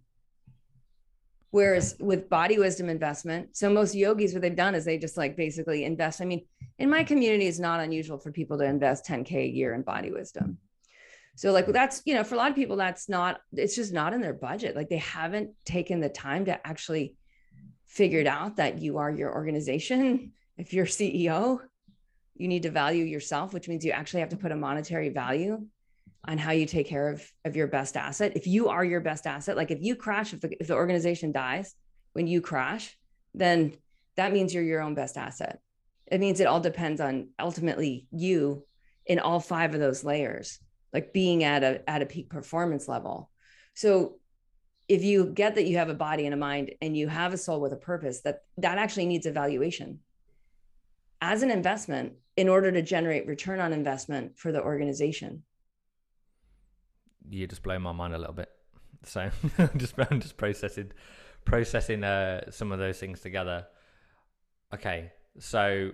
Whereas 1.51 1.95
with 1.99 2.29
body 2.29 2.57
wisdom 2.57 2.89
investment, 2.89 3.55
so 3.55 3.69
most 3.69 3.93
yogis, 3.93 4.33
what 4.33 4.41
they've 4.41 4.55
done 4.55 4.73
is 4.73 4.85
they 4.85 4.97
just 4.97 5.17
like 5.17 5.37
basically 5.37 5.83
invest. 5.85 6.19
I 6.19 6.25
mean, 6.25 6.45
in 6.79 6.89
my 6.89 7.03
community, 7.03 7.47
it's 7.47 7.59
not 7.59 7.79
unusual 7.79 8.17
for 8.17 8.31
people 8.31 8.57
to 8.57 8.65
invest 8.65 9.05
10K 9.05 9.35
a 9.35 9.47
year 9.47 9.75
in 9.75 9.83
body 9.83 10.11
wisdom. 10.11 10.57
So, 11.35 11.51
like, 11.51 11.67
that's, 11.67 12.01
you 12.05 12.13
know, 12.13 12.23
for 12.23 12.35
a 12.35 12.37
lot 12.37 12.49
of 12.49 12.55
people, 12.55 12.75
that's 12.75 13.09
not, 13.09 13.41
it's 13.53 13.75
just 13.75 13.93
not 13.93 14.13
in 14.13 14.21
their 14.21 14.33
budget. 14.33 14.75
Like, 14.75 14.89
they 14.89 14.97
haven't 14.97 15.51
taken 15.65 15.99
the 15.99 16.09
time 16.09 16.45
to 16.45 16.67
actually 16.67 17.15
figure 17.85 18.19
it 18.19 18.27
out 18.27 18.57
that 18.57 18.79
you 18.79 18.97
are 18.97 19.11
your 19.11 19.33
organization. 19.33 20.31
If 20.55 20.71
you're 20.71 20.85
CEO, 20.85 21.61
you 22.35 22.47
need 22.47 22.61
to 22.61 22.69
value 22.69 23.05
yourself, 23.05 23.55
which 23.55 23.67
means 23.67 23.83
you 23.83 23.91
actually 23.91 24.19
have 24.19 24.29
to 24.29 24.37
put 24.37 24.51
a 24.51 24.55
monetary 24.55 25.09
value 25.09 25.65
on 26.25 26.37
how 26.37 26.51
you 26.51 26.65
take 26.65 26.87
care 26.87 27.09
of, 27.09 27.29
of 27.43 27.55
your 27.55 27.67
best 27.67 27.97
asset. 27.97 28.33
If 28.35 28.47
you 28.47 28.69
are 28.69 28.83
your 28.83 29.01
best 29.01 29.27
asset, 29.27 29.57
like 29.57 29.71
if 29.71 29.81
you 29.81 29.95
crash, 29.95 30.33
if 30.33 30.41
the, 30.41 30.55
if 30.59 30.67
the 30.67 30.75
organization 30.75 31.31
dies 31.31 31.75
when 32.13 32.27
you 32.27 32.39
crash, 32.41 32.97
then 33.33 33.73
that 34.15 34.31
means 34.31 34.53
you're 34.53 34.63
your 34.63 34.81
own 34.81 34.95
best 34.95 35.17
asset. 35.17 35.59
It 36.07 36.19
means 36.19 36.39
it 36.39 36.47
all 36.47 36.59
depends 36.59 37.01
on 37.01 37.29
ultimately 37.39 38.07
you 38.11 38.65
in 39.05 39.19
all 39.19 39.39
five 39.39 39.73
of 39.73 39.79
those 39.79 40.03
layers, 40.03 40.59
like 40.93 41.13
being 41.13 41.43
at 41.43 41.63
a 41.63 41.89
at 41.89 42.01
a 42.01 42.05
peak 42.05 42.29
performance 42.29 42.87
level. 42.87 43.29
So 43.73 44.19
if 44.87 45.03
you 45.03 45.25
get 45.25 45.55
that 45.55 45.65
you 45.65 45.77
have 45.77 45.89
a 45.89 45.95
body 45.95 46.25
and 46.25 46.33
a 46.33 46.37
mind 46.37 46.71
and 46.81 46.95
you 46.95 47.07
have 47.07 47.33
a 47.33 47.37
soul 47.37 47.59
with 47.59 47.73
a 47.73 47.77
purpose, 47.77 48.21
that 48.21 48.41
that 48.57 48.77
actually 48.77 49.07
needs 49.07 49.25
evaluation 49.25 49.99
as 51.21 51.41
an 51.41 51.51
investment 51.51 52.13
in 52.35 52.49
order 52.49 52.71
to 52.71 52.81
generate 52.81 53.27
return 53.27 53.59
on 53.59 53.73
investment 53.73 54.37
for 54.37 54.51
the 54.51 54.61
organization 54.61 55.43
you 57.33 57.47
just 57.47 57.63
blow 57.63 57.77
my 57.79 57.91
mind 57.91 58.13
a 58.13 58.17
little 58.17 58.33
bit. 58.33 58.49
So 59.03 59.29
just 59.77 59.95
I'm 59.97 60.21
just 60.21 60.37
processing 60.37 60.91
processing 61.45 62.03
uh, 62.03 62.49
some 62.51 62.71
of 62.71 62.79
those 62.79 62.99
things 62.99 63.19
together. 63.19 63.67
Okay, 64.73 65.11
so 65.39 65.91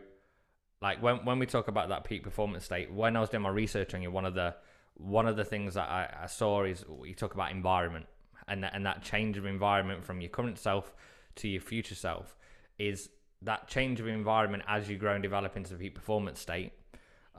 like 0.82 1.02
when 1.02 1.26
when 1.26 1.40
we 1.40 1.46
talk 1.46 1.68
about 1.68 1.90
that 1.90 2.04
peak 2.04 2.24
performance 2.24 2.66
state, 2.66 2.92
when 2.92 3.16
I 3.16 3.20
was 3.20 3.30
doing 3.30 3.44
my 3.44 3.50
research 3.50 3.94
on 3.94 4.02
you, 4.02 4.12
one 4.12 4.26
of 4.26 4.34
the 4.34 4.56
one 4.96 5.28
of 5.28 5.38
the 5.38 5.46
things 5.46 5.76
that 5.76 5.90
I, 5.90 6.24
I 6.24 6.26
saw 6.28 6.64
is 6.64 6.86
you 7.04 7.14
talk 7.14 7.34
about 7.34 7.52
environment 7.52 8.06
and 8.48 8.64
that, 8.64 8.76
and 8.76 8.86
that 8.86 9.02
change 9.02 9.38
of 9.38 9.46
environment 9.46 10.04
from 10.04 10.20
your 10.20 10.30
current 10.30 10.58
self 10.58 10.94
to 11.36 11.48
your 11.48 11.62
future 11.62 11.96
self 11.96 12.36
is 12.78 13.10
that 13.42 13.68
change 13.68 14.00
of 14.00 14.08
environment 14.08 14.64
as 14.68 14.90
you 14.90 14.98
grow 14.98 15.14
and 15.14 15.24
develop 15.24 15.56
into 15.56 15.72
the 15.72 15.80
peak 15.80 15.96
performance 15.96 16.40
state. 16.40 16.74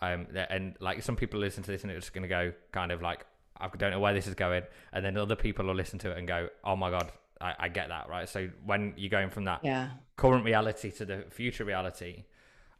Um, 0.00 0.28
and 0.48 0.76
like 0.80 1.02
some 1.02 1.16
people 1.16 1.40
listen 1.40 1.62
to 1.62 1.70
this 1.70 1.82
and 1.82 1.92
it's 1.92 2.06
just 2.06 2.14
going 2.14 2.22
to 2.22 2.28
go 2.28 2.52
kind 2.72 2.90
of 2.90 3.02
like, 3.02 3.26
I 3.60 3.68
don't 3.76 3.90
know 3.90 4.00
where 4.00 4.14
this 4.14 4.26
is 4.26 4.34
going. 4.34 4.62
And 4.92 5.04
then 5.04 5.16
other 5.16 5.36
people 5.36 5.66
will 5.66 5.74
listen 5.74 5.98
to 6.00 6.10
it 6.10 6.18
and 6.18 6.26
go, 6.26 6.48
oh 6.64 6.76
my 6.76 6.90
God, 6.90 7.12
I, 7.40 7.54
I 7.58 7.68
get 7.68 7.88
that. 7.88 8.08
Right. 8.08 8.28
So 8.28 8.48
when 8.64 8.94
you're 8.96 9.10
going 9.10 9.30
from 9.30 9.44
that 9.44 9.60
yeah. 9.62 9.90
current 10.16 10.44
reality 10.44 10.90
to 10.92 11.04
the 11.04 11.24
future 11.30 11.64
reality 11.64 12.24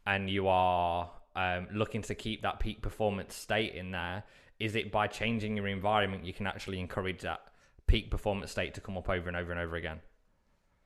and 0.05 0.29
you 0.29 0.47
are 0.47 1.11
um, 1.35 1.67
looking 1.73 2.01
to 2.03 2.15
keep 2.15 2.41
that 2.41 2.59
peak 2.59 2.81
performance 2.81 3.35
state 3.35 3.75
in 3.75 3.91
there, 3.91 4.23
is 4.59 4.75
it 4.75 4.91
by 4.91 5.07
changing 5.07 5.57
your 5.57 5.67
environment 5.67 6.25
you 6.25 6.33
can 6.33 6.47
actually 6.47 6.79
encourage 6.79 7.21
that 7.21 7.41
peak 7.87 8.11
performance 8.11 8.51
state 8.51 8.73
to 8.75 8.81
come 8.81 8.97
up 8.97 9.09
over 9.09 9.27
and 9.27 9.37
over 9.37 9.51
and 9.51 9.59
over 9.59 9.75
again? 9.75 9.99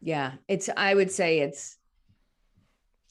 Yeah. 0.02 0.34
It's, 0.48 0.70
I 0.76 0.94
would 0.94 1.12
say 1.12 1.40
it's, 1.40 1.78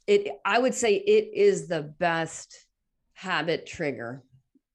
it, 0.07 0.29
I 0.45 0.59
would 0.59 0.75
say 0.75 0.97
it 0.97 1.31
is 1.35 1.67
the 1.67 1.83
best 1.83 2.67
habit 3.15 3.67
trigger 3.67 4.23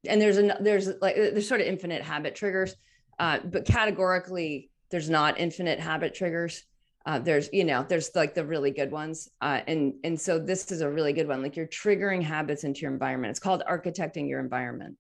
and 0.08 0.22
there's 0.22 0.38
an 0.38 0.54
there's 0.62 0.90
like 1.02 1.16
there's 1.16 1.48
sort 1.48 1.62
of 1.62 1.68
infinite 1.68 2.02
habit 2.02 2.36
triggers 2.36 2.76
uh, 3.20 3.40
but 3.44 3.66
categorically 3.66 4.70
there's 4.90 5.10
not 5.10 5.40
infinite 5.40 5.80
habit 5.80 6.14
triggers. 6.14 6.64
Uh, 7.06 7.20
there's 7.20 7.50
you 7.54 7.64
know 7.64 7.86
there's 7.88 8.16
like 8.16 8.34
the 8.34 8.46
really 8.46 8.72
good 8.72 8.92
ones 8.92 9.30
uh, 9.42 9.62
and 9.68 9.94
and 10.04 10.20
so 10.20 10.38
this 10.38 10.72
is 10.72 10.82
a 10.82 10.90
really 10.90 11.14
good 11.14 11.28
one. 11.28 11.42
Like 11.42 11.56
you're 11.56 11.68
triggering 11.68 12.22
habits 12.22 12.64
into 12.64 12.82
your 12.82 12.92
environment. 12.92 13.32
It's 13.32 13.40
called 13.40 13.64
architecting 13.70 14.28
your 14.28 14.40
environment. 14.40 14.98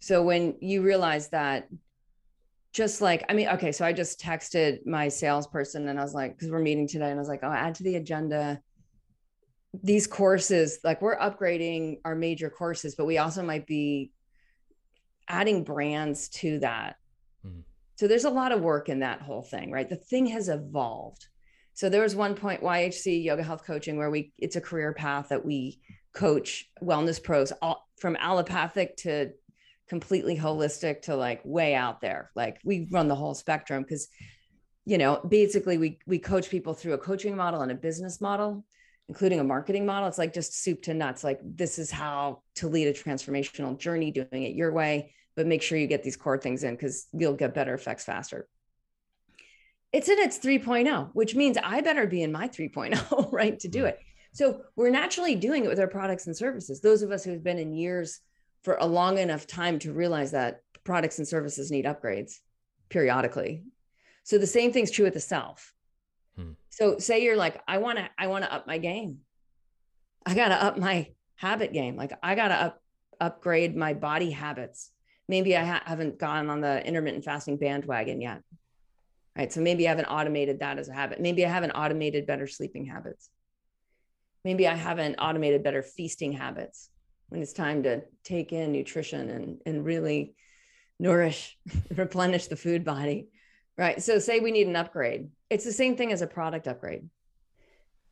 So 0.00 0.22
when 0.22 0.56
you 0.60 0.82
realize 0.82 1.28
that 1.30 1.68
just 2.72 3.00
like 3.00 3.24
i 3.30 3.32
mean 3.32 3.48
okay 3.48 3.72
so 3.72 3.82
i 3.82 3.94
just 3.94 4.20
texted 4.20 4.84
my 4.86 5.08
salesperson 5.08 5.88
and 5.88 5.98
i 5.98 6.02
was 6.02 6.12
like 6.12 6.36
because 6.36 6.50
we're 6.50 6.58
meeting 6.58 6.86
today 6.86 7.06
and 7.06 7.14
i 7.14 7.18
was 7.18 7.26
like 7.26 7.40
oh 7.42 7.50
add 7.50 7.74
to 7.74 7.82
the 7.82 7.96
agenda 7.96 8.60
these 9.82 10.06
courses 10.06 10.78
like 10.82 11.02
we're 11.02 11.18
upgrading 11.18 11.98
our 12.04 12.14
major 12.14 12.48
courses 12.48 12.94
but 12.94 13.06
we 13.06 13.18
also 13.18 13.42
might 13.42 13.66
be 13.66 14.10
adding 15.28 15.62
brands 15.62 16.28
to 16.30 16.58
that. 16.60 16.96
Mm-hmm. 17.46 17.60
so 17.96 18.08
there's 18.08 18.24
a 18.24 18.30
lot 18.30 18.52
of 18.52 18.60
work 18.60 18.88
in 18.88 19.00
that 19.00 19.20
whole 19.20 19.42
thing 19.42 19.70
right? 19.70 19.88
The 19.88 19.96
thing 19.96 20.26
has 20.26 20.48
evolved. 20.48 21.26
So 21.74 21.88
there 21.88 22.02
was 22.02 22.16
one 22.16 22.34
point 22.34 22.62
yhc 22.62 23.22
yoga 23.22 23.42
health 23.42 23.64
coaching 23.64 23.98
where 23.98 24.10
we 24.10 24.32
it's 24.38 24.56
a 24.56 24.60
career 24.60 24.92
path 24.92 25.28
that 25.28 25.44
we 25.44 25.80
coach 26.12 26.68
wellness 26.82 27.22
pros 27.22 27.52
all, 27.62 27.88
from 27.98 28.16
allopathic 28.16 28.96
to 28.98 29.30
completely 29.88 30.36
holistic 30.36 31.02
to 31.02 31.16
like 31.16 31.40
way 31.44 31.74
out 31.74 32.00
there. 32.00 32.30
Like 32.34 32.58
we 32.64 32.88
run 32.90 33.08
the 33.08 33.14
whole 33.14 33.34
spectrum 33.34 33.82
because 33.82 34.08
you 34.84 34.98
know 34.98 35.20
basically 35.28 35.78
we 35.78 35.98
we 36.06 36.18
coach 36.18 36.50
people 36.50 36.74
through 36.74 36.94
a 36.94 36.98
coaching 36.98 37.36
model 37.36 37.62
and 37.62 37.72
a 37.72 37.74
business 37.74 38.20
model 38.20 38.64
including 39.08 39.40
a 39.40 39.44
marketing 39.44 39.86
model. 39.86 40.08
It's 40.08 40.18
like 40.18 40.34
just 40.34 40.62
soup 40.62 40.82
to 40.82 40.94
nuts. 40.94 41.24
Like 41.24 41.40
this 41.42 41.78
is 41.78 41.90
how 41.90 42.42
to 42.56 42.68
lead 42.68 42.88
a 42.88 42.92
transformational 42.92 43.78
journey, 43.78 44.10
doing 44.10 44.42
it 44.42 44.54
your 44.54 44.72
way, 44.72 45.12
but 45.34 45.46
make 45.46 45.62
sure 45.62 45.78
you 45.78 45.86
get 45.86 46.02
these 46.02 46.16
core 46.16 46.38
things 46.38 46.62
in 46.62 46.74
because 46.74 47.06
you'll 47.12 47.34
get 47.34 47.54
better 47.54 47.74
effects 47.74 48.04
faster. 48.04 48.46
It's 49.92 50.08
in 50.08 50.18
its 50.18 50.38
3.0, 50.38 51.10
which 51.14 51.34
means 51.34 51.56
I 51.62 51.80
better 51.80 52.06
be 52.06 52.22
in 52.22 52.30
my 52.30 52.48
3.0, 52.48 53.32
right, 53.32 53.58
to 53.60 53.68
do 53.68 53.80
hmm. 53.80 53.86
it. 53.86 53.98
So 54.32 54.62
we're 54.76 54.90
naturally 54.90 55.34
doing 55.34 55.64
it 55.64 55.68
with 55.68 55.80
our 55.80 55.88
products 55.88 56.26
and 56.26 56.36
services. 56.36 56.80
Those 56.80 57.02
of 57.02 57.10
us 57.10 57.24
who've 57.24 57.42
been 57.42 57.58
in 57.58 57.72
years 57.72 58.20
for 58.62 58.76
a 58.78 58.86
long 58.86 59.18
enough 59.18 59.46
time 59.46 59.78
to 59.80 59.92
realize 59.92 60.32
that 60.32 60.60
products 60.84 61.18
and 61.18 61.26
services 61.26 61.70
need 61.70 61.86
upgrades 61.86 62.38
periodically. 62.90 63.64
So 64.24 64.36
the 64.36 64.46
same 64.46 64.72
thing's 64.72 64.90
true 64.90 65.06
with 65.06 65.14
the 65.14 65.20
self 65.20 65.72
Hmm. 66.38 66.52
So 66.70 66.98
say 66.98 67.22
you're 67.24 67.36
like, 67.36 67.60
I 67.66 67.78
want 67.78 67.98
to, 67.98 68.08
I 68.16 68.28
want 68.28 68.44
to 68.44 68.52
up 68.52 68.66
my 68.66 68.78
game. 68.78 69.18
I 70.24 70.34
got 70.34 70.48
to 70.48 70.62
up 70.62 70.78
my 70.78 71.08
habit 71.36 71.72
game. 71.72 71.96
Like 71.96 72.12
I 72.22 72.34
got 72.34 72.48
to 72.48 72.54
up, 72.54 72.82
upgrade 73.20 73.76
my 73.76 73.94
body 73.94 74.30
habits. 74.30 74.90
Maybe 75.28 75.56
I 75.56 75.64
ha- 75.64 75.82
haven't 75.84 76.18
gone 76.18 76.48
on 76.48 76.60
the 76.60 76.86
intermittent 76.86 77.24
fasting 77.24 77.56
bandwagon 77.56 78.20
yet. 78.20 78.42
Right. 79.36 79.52
So 79.52 79.60
maybe 79.60 79.86
I 79.86 79.90
haven't 79.90 80.06
automated 80.06 80.60
that 80.60 80.78
as 80.78 80.88
a 80.88 80.92
habit. 80.92 81.20
Maybe 81.20 81.44
I 81.44 81.48
haven't 81.48 81.72
automated 81.72 82.26
better 82.26 82.46
sleeping 82.46 82.86
habits. 82.86 83.30
Maybe 84.44 84.66
I 84.66 84.74
haven't 84.74 85.16
automated 85.16 85.62
better 85.62 85.82
feasting 85.82 86.32
habits 86.32 86.90
when 87.28 87.42
it's 87.42 87.52
time 87.52 87.82
to 87.84 88.02
take 88.24 88.52
in 88.52 88.72
nutrition 88.72 89.28
and, 89.30 89.58
and 89.66 89.84
really 89.84 90.34
nourish, 90.98 91.56
replenish 91.96 92.46
the 92.46 92.56
food 92.56 92.84
body. 92.84 93.28
Right. 93.78 94.02
So 94.02 94.18
say 94.18 94.40
we 94.40 94.50
need 94.50 94.66
an 94.66 94.74
upgrade. 94.74 95.28
It's 95.48 95.64
the 95.64 95.72
same 95.72 95.96
thing 95.96 96.12
as 96.12 96.20
a 96.20 96.26
product 96.26 96.66
upgrade. 96.66 97.08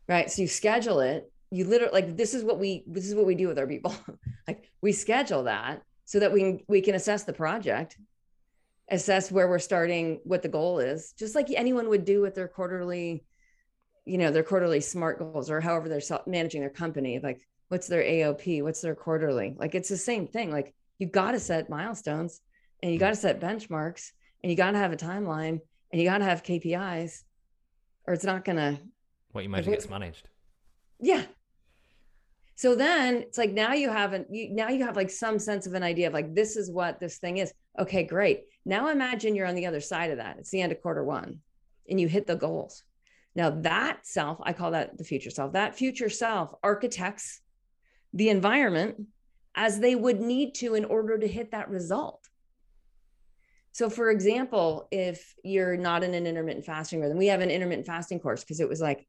Right. 0.08 0.30
So 0.30 0.42
you 0.42 0.49
schedule 0.49 1.00
it. 1.00 1.30
You 1.50 1.64
literally 1.64 1.92
like 1.92 2.16
this 2.16 2.35
is 2.35 2.44
what 2.44 2.61
we 2.61 2.85
this 2.87 3.06
is 3.06 3.14
what 3.14 3.26
we 3.26 3.35
do 3.35 3.49
with 3.49 3.58
our 3.58 3.66
people. 3.66 3.94
like 4.49 4.70
we 4.80 4.92
schedule 4.92 5.44
that 5.44 5.82
so 6.04 6.20
that 6.20 6.32
we 6.32 6.40
can 6.40 6.61
we 6.68 6.80
can 6.80 6.94
assess 6.94 7.25
the 7.25 7.32
project, 7.32 7.99
assess 8.88 9.32
where 9.32 9.49
we're 9.49 9.58
starting, 9.58 10.20
what 10.23 10.42
the 10.42 10.49
goal 10.49 10.78
is, 10.78 11.12
just 11.18 11.35
like 11.35 11.49
anyone 11.50 11.88
would 11.88 12.04
do 12.04 12.20
with 12.20 12.37
their 12.37 12.49
quarterly, 12.49 13.25
you 14.04 14.18
know, 14.18 14.30
their 14.30 14.44
quarterly 14.44 14.80
smart 14.80 15.18
goals 15.18 15.50
or 15.50 15.61
however 15.61 15.88
they're 15.88 16.20
managing 16.26 16.61
their 16.61 16.70
company. 16.70 17.18
Like 17.20 17.40
what's 17.68 17.88
their 17.88 18.02
AOP? 18.02 18.62
What's 18.62 18.82
their 18.82 18.94
quarterly? 18.94 19.56
Like 19.58 19.75
it's 19.75 19.88
the 19.88 19.96
same 19.96 20.28
thing. 20.28 20.52
Like 20.52 20.75
you 20.99 21.08
got 21.08 21.32
to 21.32 21.40
set 21.40 21.68
milestones 21.68 22.40
and 22.82 22.92
you 22.92 22.99
got 23.00 23.11
to 23.11 23.16
set 23.16 23.40
benchmarks 23.40 24.12
and 24.46 24.52
you 24.52 24.56
got 24.56 24.70
to 24.70 24.78
have 24.78 24.92
a 24.92 24.96
timeline 24.96 25.58
and 25.90 26.00
you 26.00 26.04
got 26.04 26.18
to 26.18 26.24
have 26.24 26.44
KPIs 26.44 27.24
or 28.06 28.14
it's 28.14 28.22
not 28.22 28.44
going 28.44 28.54
to. 28.54 28.78
What 29.32 29.42
you 29.42 29.50
measure 29.50 29.72
gets 29.72 29.90
managed. 29.90 30.28
Yeah. 31.00 31.24
So 32.54 32.76
then 32.76 33.16
it's 33.16 33.38
like 33.38 33.50
now 33.50 33.72
you 33.72 33.90
haven't, 33.90 34.32
you, 34.32 34.54
now 34.54 34.68
you 34.68 34.84
have 34.84 34.94
like 34.94 35.10
some 35.10 35.40
sense 35.40 35.66
of 35.66 35.74
an 35.74 35.82
idea 35.82 36.06
of 36.06 36.12
like, 36.12 36.32
this 36.32 36.54
is 36.54 36.70
what 36.70 37.00
this 37.00 37.18
thing 37.18 37.38
is. 37.38 37.52
Okay, 37.76 38.04
great. 38.04 38.44
Now 38.64 38.90
imagine 38.90 39.34
you're 39.34 39.48
on 39.48 39.56
the 39.56 39.66
other 39.66 39.80
side 39.80 40.12
of 40.12 40.18
that. 40.18 40.36
It's 40.38 40.50
the 40.50 40.60
end 40.60 40.70
of 40.70 40.80
quarter 40.80 41.02
one 41.02 41.40
and 41.90 42.00
you 42.00 42.06
hit 42.06 42.28
the 42.28 42.36
goals. 42.36 42.84
Now 43.34 43.50
that 43.50 44.06
self, 44.06 44.38
I 44.44 44.52
call 44.52 44.70
that 44.70 44.96
the 44.96 45.02
future 45.02 45.30
self, 45.30 45.54
that 45.54 45.74
future 45.74 46.08
self 46.08 46.54
architects 46.62 47.40
the 48.14 48.28
environment 48.28 49.08
as 49.56 49.80
they 49.80 49.96
would 49.96 50.20
need 50.20 50.54
to 50.58 50.76
in 50.76 50.84
order 50.84 51.18
to 51.18 51.26
hit 51.26 51.50
that 51.50 51.68
result. 51.68 52.25
So, 53.76 53.90
for 53.90 54.11
example, 54.11 54.88
if 54.90 55.35
you're 55.45 55.76
not 55.76 56.02
in 56.02 56.14
an 56.14 56.26
intermittent 56.26 56.64
fasting 56.64 57.02
rhythm, 57.02 57.18
we 57.18 57.26
have 57.26 57.42
an 57.42 57.50
intermittent 57.50 57.87
fasting 57.87 58.18
course 58.18 58.42
because 58.42 58.59
it 58.59 58.71
was 58.71 58.80
like 58.80 59.06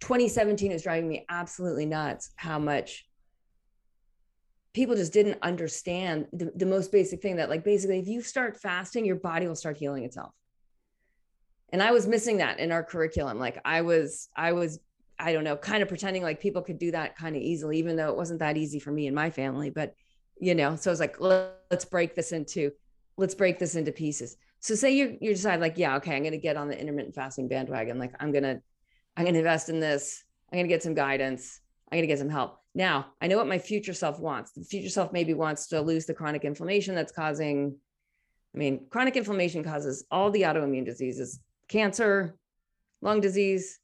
2017 0.00 0.72
was 0.72 0.84
driving 0.84 1.06
me 1.06 1.26
absolutely 1.28 1.84
nuts 1.84 2.30
how 2.36 2.58
much 2.58 3.04
people 4.72 4.96
just 4.96 5.12
didn't 5.12 5.38
understand 5.42 6.26
the, 6.32 6.50
the 6.56 6.64
most 6.64 6.90
basic 6.90 7.20
thing 7.20 7.36
that 7.36 7.50
like 7.50 7.64
basically 7.64 7.98
if 7.98 8.08
you 8.08 8.22
start 8.22 8.56
fasting 8.56 9.04
your 9.04 9.16
body 9.16 9.46
will 9.46 9.54
start 9.54 9.76
healing 9.76 10.04
itself. 10.04 10.32
And 11.70 11.82
i 11.82 11.90
was 11.90 12.06
missing 12.06 12.38
that 12.38 12.60
in 12.60 12.72
our 12.72 12.82
curriculum. 12.82 13.38
Like 13.38 13.60
i 13.62 13.82
was 13.82 14.30
i 14.34 14.52
was 14.52 14.80
i 15.18 15.34
don't 15.34 15.44
know 15.44 15.58
kind 15.58 15.82
of 15.82 15.88
pretending 15.90 16.22
like 16.22 16.40
people 16.40 16.62
could 16.62 16.78
do 16.78 16.92
that 16.92 17.14
kind 17.14 17.36
of 17.36 17.42
easily 17.42 17.76
even 17.76 17.96
though 17.96 18.08
it 18.08 18.16
wasn't 18.16 18.38
that 18.38 18.56
easy 18.56 18.78
for 18.78 18.90
me 18.90 19.06
and 19.06 19.14
my 19.14 19.28
family 19.28 19.68
but 19.68 19.92
you 20.40 20.54
know 20.54 20.76
so 20.76 20.90
i 20.90 20.92
was 20.92 20.98
like 20.98 21.20
let's 21.20 21.84
break 21.84 22.14
this 22.14 22.32
into 22.32 22.72
let's 23.22 23.34
break 23.36 23.58
this 23.58 23.76
into 23.76 23.92
pieces. 23.92 24.36
So 24.60 24.74
say 24.74 24.90
you 24.94 25.16
you 25.20 25.32
decide 25.32 25.60
like 25.60 25.78
yeah 25.78 25.96
okay 25.96 26.14
i'm 26.14 26.22
going 26.22 26.32
to 26.32 26.38
get 26.38 26.56
on 26.56 26.68
the 26.68 26.78
intermittent 26.78 27.14
fasting 27.14 27.48
bandwagon. 27.48 27.98
Like 27.98 28.12
i'm 28.20 28.32
going 28.32 28.42
to 28.42 28.60
i'm 29.16 29.24
going 29.24 29.34
to 29.34 29.40
invest 29.40 29.68
in 29.70 29.80
this. 29.80 30.24
I'm 30.52 30.58
going 30.58 30.66
to 30.66 30.74
get 30.74 30.82
some 30.82 30.94
guidance. 30.94 31.60
I'm 31.90 31.96
going 31.96 32.02
to 32.02 32.12
get 32.12 32.18
some 32.18 32.28
help. 32.28 32.58
Now 32.74 33.06
i 33.22 33.26
know 33.28 33.38
what 33.38 33.46
my 33.46 33.58
future 33.58 33.94
self 33.94 34.20
wants. 34.20 34.52
The 34.52 34.64
future 34.64 34.90
self 34.90 35.12
maybe 35.12 35.34
wants 35.34 35.68
to 35.68 35.80
lose 35.80 36.04
the 36.04 36.14
chronic 36.14 36.44
inflammation 36.44 36.94
that's 36.94 37.12
causing 37.12 37.76
i 38.54 38.58
mean 38.58 38.86
chronic 38.90 39.16
inflammation 39.16 39.64
causes 39.64 40.04
all 40.10 40.30
the 40.30 40.42
autoimmune 40.42 40.84
diseases 40.84 41.40
cancer 41.68 42.36
lung 43.00 43.20
disease 43.20 43.78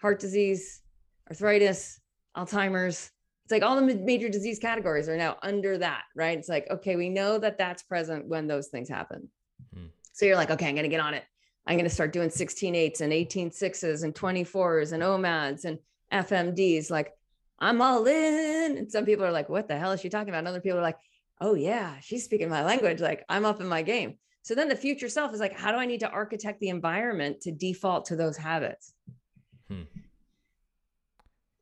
heart 0.00 0.18
disease 0.18 0.82
arthritis 1.30 2.00
alzheimer's 2.36 3.12
it's 3.48 3.52
like 3.52 3.62
all 3.62 3.80
the 3.80 3.94
major 3.94 4.28
disease 4.28 4.58
categories 4.58 5.08
are 5.08 5.16
now 5.16 5.38
under 5.42 5.78
that 5.78 6.02
right? 6.14 6.38
It's 6.38 6.50
like 6.50 6.66
okay 6.70 6.96
we 6.96 7.08
know 7.08 7.38
that 7.38 7.56
that's 7.56 7.82
present 7.82 8.28
when 8.28 8.46
those 8.46 8.66
things 8.66 8.90
happen. 8.90 9.30
Hmm. 9.72 9.86
so 10.12 10.26
you're 10.26 10.36
like 10.36 10.50
okay 10.50 10.68
i'm 10.68 10.74
going 10.74 10.82
to 10.82 10.90
get 10.90 11.00
on 11.00 11.14
it. 11.14 11.24
I'm 11.66 11.76
going 11.76 11.88
to 11.88 11.94
start 11.94 12.12
doing 12.12 12.28
16 12.28 12.74
eights 12.74 13.00
and 13.00 13.10
18 13.10 13.50
sixes 13.50 14.02
and 14.02 14.14
24s 14.14 14.92
and 14.92 15.02
omads 15.02 15.64
and 15.64 15.78
fmds 16.12 16.90
like 16.90 17.14
i'm 17.58 17.80
all 17.80 18.06
in. 18.06 18.76
And 18.76 18.92
some 18.92 19.06
people 19.06 19.24
are 19.24 19.32
like 19.32 19.48
what 19.48 19.66
the 19.66 19.78
hell 19.78 19.92
is 19.92 20.02
she 20.02 20.10
talking 20.10 20.28
about? 20.28 20.40
And 20.40 20.48
other 20.48 20.60
people 20.60 20.78
are 20.78 20.82
like 20.82 20.98
oh 21.40 21.54
yeah 21.54 21.94
she's 22.00 22.24
speaking 22.24 22.50
my 22.50 22.66
language. 22.66 23.00
Like 23.00 23.24
i'm 23.30 23.46
up 23.46 23.62
in 23.62 23.66
my 23.66 23.80
game. 23.80 24.18
So 24.42 24.54
then 24.54 24.68
the 24.68 24.76
future 24.76 25.08
self 25.08 25.32
is 25.32 25.40
like 25.40 25.58
how 25.58 25.72
do 25.72 25.78
i 25.78 25.86
need 25.86 26.00
to 26.00 26.10
architect 26.10 26.60
the 26.60 26.68
environment 26.68 27.40
to 27.42 27.50
default 27.50 28.04
to 28.06 28.16
those 28.16 28.36
habits. 28.36 28.92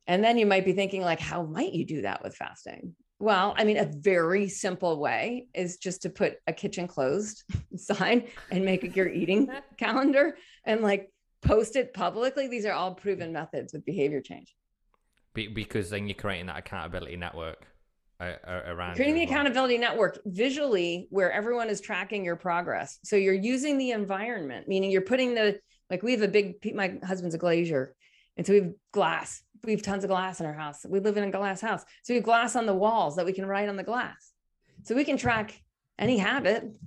And 0.07 0.23
then 0.23 0.37
you 0.37 0.45
might 0.45 0.65
be 0.65 0.73
thinking, 0.73 1.01
like, 1.01 1.19
how 1.19 1.43
might 1.43 1.73
you 1.73 1.85
do 1.85 2.01
that 2.03 2.23
with 2.23 2.35
fasting? 2.35 2.95
Well, 3.19 3.53
I 3.57 3.63
mean, 3.63 3.77
a 3.77 3.85
very 3.85 4.47
simple 4.47 4.99
way 4.99 5.47
is 5.53 5.77
just 5.77 6.03
to 6.03 6.09
put 6.09 6.35
a 6.45 6.53
kitchen 6.53 6.87
closed 6.87 7.43
sign 7.75 8.27
and 8.51 8.63
make 8.63 8.95
your 8.95 9.09
eating 9.09 9.49
calendar 9.77 10.37
and 10.65 10.81
like 10.81 11.11
post 11.41 11.75
it 11.75 11.93
publicly. 11.93 12.47
These 12.47 12.65
are 12.65 12.73
all 12.73 12.93
proven 12.93 13.33
methods 13.33 13.73
with 13.73 13.85
behavior 13.85 14.21
change. 14.21 14.55
Be- 15.33 15.47
because 15.47 15.89
then 15.89 16.07
you're 16.07 16.15
creating 16.15 16.47
that 16.47 16.59
accountability 16.59 17.15
network 17.15 17.67
uh, 18.19 18.33
uh 18.47 18.61
around 18.65 18.95
creating 18.95 19.13
the 19.13 19.23
accountability 19.23 19.77
network 19.77 20.19
visually 20.25 21.07
where 21.11 21.31
everyone 21.31 21.69
is 21.69 21.79
tracking 21.79 22.25
your 22.25 22.35
progress. 22.35 22.97
So 23.03 23.15
you're 23.15 23.35
using 23.35 23.77
the 23.77 23.91
environment, 23.91 24.67
meaning 24.67 24.89
you're 24.89 25.01
putting 25.01 25.35
the 25.35 25.59
like 25.89 26.01
we 26.01 26.13
have 26.13 26.23
a 26.23 26.27
big. 26.27 26.55
My 26.75 26.97
husband's 27.05 27.35
a 27.35 27.37
glazier, 27.37 27.95
and 28.35 28.45
so 28.45 28.53
we 28.53 28.59
have 28.59 28.73
glass 28.91 29.43
we 29.63 29.71
have 29.71 29.81
tons 29.81 30.03
of 30.03 30.09
glass 30.09 30.39
in 30.39 30.45
our 30.45 30.53
house. 30.53 30.85
We 30.87 30.99
live 30.99 31.17
in 31.17 31.23
a 31.23 31.31
glass 31.31 31.61
house. 31.61 31.83
So 32.03 32.13
we 32.13 32.15
have 32.15 32.23
glass 32.23 32.55
on 32.55 32.65
the 32.65 32.75
walls 32.75 33.15
that 33.15 33.25
we 33.25 33.33
can 33.33 33.45
write 33.45 33.69
on 33.69 33.75
the 33.75 33.83
glass. 33.83 34.33
So 34.83 34.95
we 34.95 35.03
can 35.03 35.17
track 35.17 35.61
any 35.99 36.17
habit. 36.17 36.77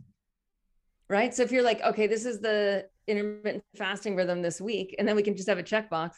Right. 1.09 1.35
So 1.35 1.43
if 1.43 1.51
you're 1.51 1.65
like, 1.65 1.83
okay, 1.83 2.07
this 2.07 2.25
is 2.25 2.41
the 2.41 2.87
intermittent 3.07 3.65
fasting 3.77 4.15
rhythm 4.15 4.43
this 4.43 4.61
week, 4.61 4.95
and 4.99 5.07
then 5.07 5.17
we 5.17 5.23
can 5.23 5.37
just 5.37 5.49
have 5.49 5.59
a 5.59 5.63
checkbox. 5.63 6.13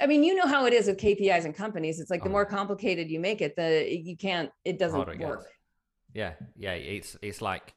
I 0.00 0.06
mean, 0.06 0.22
you 0.22 0.34
know 0.34 0.46
how 0.46 0.66
it 0.66 0.72
is 0.72 0.86
with 0.86 0.98
KPIs 0.98 1.44
and 1.44 1.54
companies. 1.54 2.00
It's 2.00 2.10
like 2.10 2.22
the 2.22 2.28
oh. 2.28 2.32
more 2.32 2.44
complicated 2.44 3.10
you 3.10 3.18
make 3.18 3.40
it, 3.40 3.56
the 3.56 3.86
you 3.90 4.16
can't, 4.16 4.50
it 4.64 4.78
doesn't 4.78 5.18
work. 5.20 5.46
Yeah. 6.14 6.34
Yeah. 6.56 6.72
It's, 6.72 7.16
it's 7.22 7.42
like, 7.42 7.74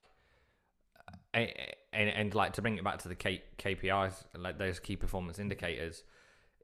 and, 1.34 1.49
and 1.93 2.36
like 2.36 2.54
to 2.54 2.62
bring 2.62 2.78
it 2.78 2.84
back 2.84 2.99
to 2.99 3.08
the 3.08 3.15
K, 3.15 3.43
KPIs, 3.58 4.25
like 4.36 4.58
those 4.58 4.80
key 4.80 4.95
performance 4.95 5.39
indicators, 5.39 6.04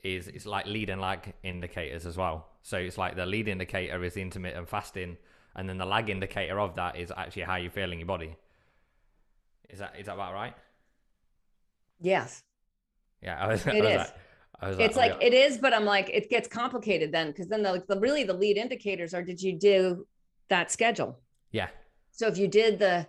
is 0.06 0.28
it's 0.28 0.46
like 0.46 0.68
lead 0.68 0.90
and 0.90 1.02
lag 1.02 1.34
indicators 1.44 2.06
as 2.06 2.16
well. 2.16 2.48
So 2.62 2.78
it's 2.78 2.98
like 2.98 3.16
the 3.16 3.26
lead 3.26 3.48
indicator 3.48 4.04
is 4.04 4.14
the 4.14 4.22
intermittent 4.22 4.70
fasting, 4.70 5.18
and 5.56 5.68
then 5.68 5.78
the 5.78 5.86
lag 5.86 6.10
indicator 6.10 6.60
of 6.60 6.76
that 6.76 6.96
is 6.96 7.12
actually 7.16 7.44
how 7.44 7.56
you 7.56 7.70
feel 7.70 7.92
in 7.92 8.00
your 8.00 8.06
body. 8.06 8.36
Is 9.70 9.80
that 9.80 9.96
is 10.00 10.06
that 10.06 10.14
about 10.14 10.34
right? 10.34 10.54
Yes. 12.00 12.44
Yeah, 13.22 13.44
I 13.44 13.48
was, 13.48 13.66
it 13.66 13.84
I 13.84 14.02
is. 14.02 14.12
I 14.62 14.70
was 14.70 14.80
it's 14.80 14.96
like, 14.96 15.14
like 15.14 15.24
it 15.24 15.34
is, 15.34 15.58
but 15.58 15.74
I'm 15.74 15.86
like 15.86 16.10
it 16.14 16.30
gets 16.30 16.48
complicated 16.48 17.12
then 17.12 17.28
because 17.28 17.48
then 17.48 17.64
the, 17.64 17.72
like 17.72 17.88
the 17.88 18.00
really 18.00 18.24
the 18.24 18.34
lead 18.34 18.58
indicators 18.58 19.14
are 19.14 19.24
did 19.24 19.42
you 19.42 19.54
do 19.54 20.06
that 20.50 20.72
schedule? 20.72 21.20
Yeah. 21.52 21.70
So 22.12 22.28
if 22.28 22.38
you 22.38 22.48
did 22.48 22.80
the 22.80 23.08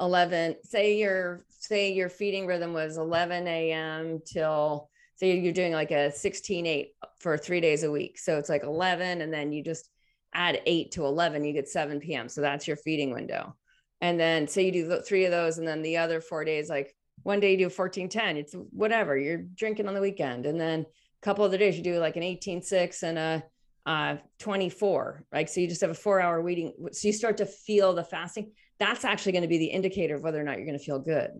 11, 0.00 0.56
say 0.64 0.96
your 0.96 1.44
say 1.50 1.92
your 1.92 2.08
feeding 2.08 2.46
rhythm 2.46 2.72
was 2.72 2.96
11 2.96 3.46
a.m. 3.46 4.20
till 4.24 4.88
so 5.14 5.26
you're 5.26 5.52
doing 5.52 5.72
like 5.72 5.90
a 5.90 6.10
16 6.10 6.66
8 6.66 6.88
for 7.18 7.36
three 7.36 7.60
days 7.60 7.82
a 7.82 7.90
week. 7.90 8.18
So 8.18 8.38
it's 8.38 8.48
like 8.48 8.64
11 8.64 9.20
and 9.20 9.32
then 9.32 9.52
you 9.52 9.62
just 9.62 9.88
add 10.34 10.60
8 10.64 10.92
to 10.92 11.04
11 11.04 11.44
you 11.44 11.52
get 11.52 11.68
7 11.68 12.00
p.m 12.00 12.28
so 12.28 12.40
that's 12.40 12.66
your 12.66 12.76
feeding 12.76 13.12
window. 13.12 13.56
And 14.00 14.18
then 14.18 14.48
say 14.48 14.66
you 14.66 14.72
do 14.72 15.00
three 15.00 15.24
of 15.24 15.30
those 15.30 15.58
and 15.58 15.68
then 15.68 15.82
the 15.82 15.98
other 15.98 16.20
four 16.20 16.44
days 16.44 16.68
like 16.68 16.94
one 17.22 17.40
day 17.40 17.52
you 17.52 17.58
do 17.58 17.68
14 17.68 18.08
10 18.08 18.36
it's 18.36 18.54
whatever 18.70 19.16
you're 19.16 19.44
drinking 19.54 19.88
on 19.88 19.94
the 19.94 20.00
weekend. 20.00 20.46
And 20.46 20.60
then 20.60 20.80
a 20.80 21.24
couple 21.24 21.44
of 21.44 21.50
the 21.50 21.58
days 21.58 21.76
you 21.76 21.84
do 21.84 21.98
like 21.98 22.16
an 22.16 22.22
18 22.22 22.62
6 22.62 23.02
and 23.02 23.18
a 23.18 23.44
uh, 23.84 24.16
24 24.38 25.24
right 25.32 25.50
so 25.50 25.60
you 25.60 25.66
just 25.66 25.80
have 25.80 25.90
a 25.90 25.94
four 25.94 26.20
hour 26.20 26.40
waiting 26.40 26.72
so 26.92 27.08
you 27.08 27.12
start 27.12 27.36
to 27.36 27.46
feel 27.46 27.92
the 27.92 28.04
fasting. 28.04 28.52
That's 28.78 29.04
actually 29.04 29.32
going 29.32 29.42
to 29.42 29.48
be 29.48 29.58
the 29.58 29.66
indicator 29.66 30.14
of 30.14 30.22
whether 30.22 30.40
or 30.40 30.44
not 30.44 30.56
you're 30.56 30.66
going 30.66 30.78
to 30.78 30.84
feel 30.84 30.98
good 30.98 31.30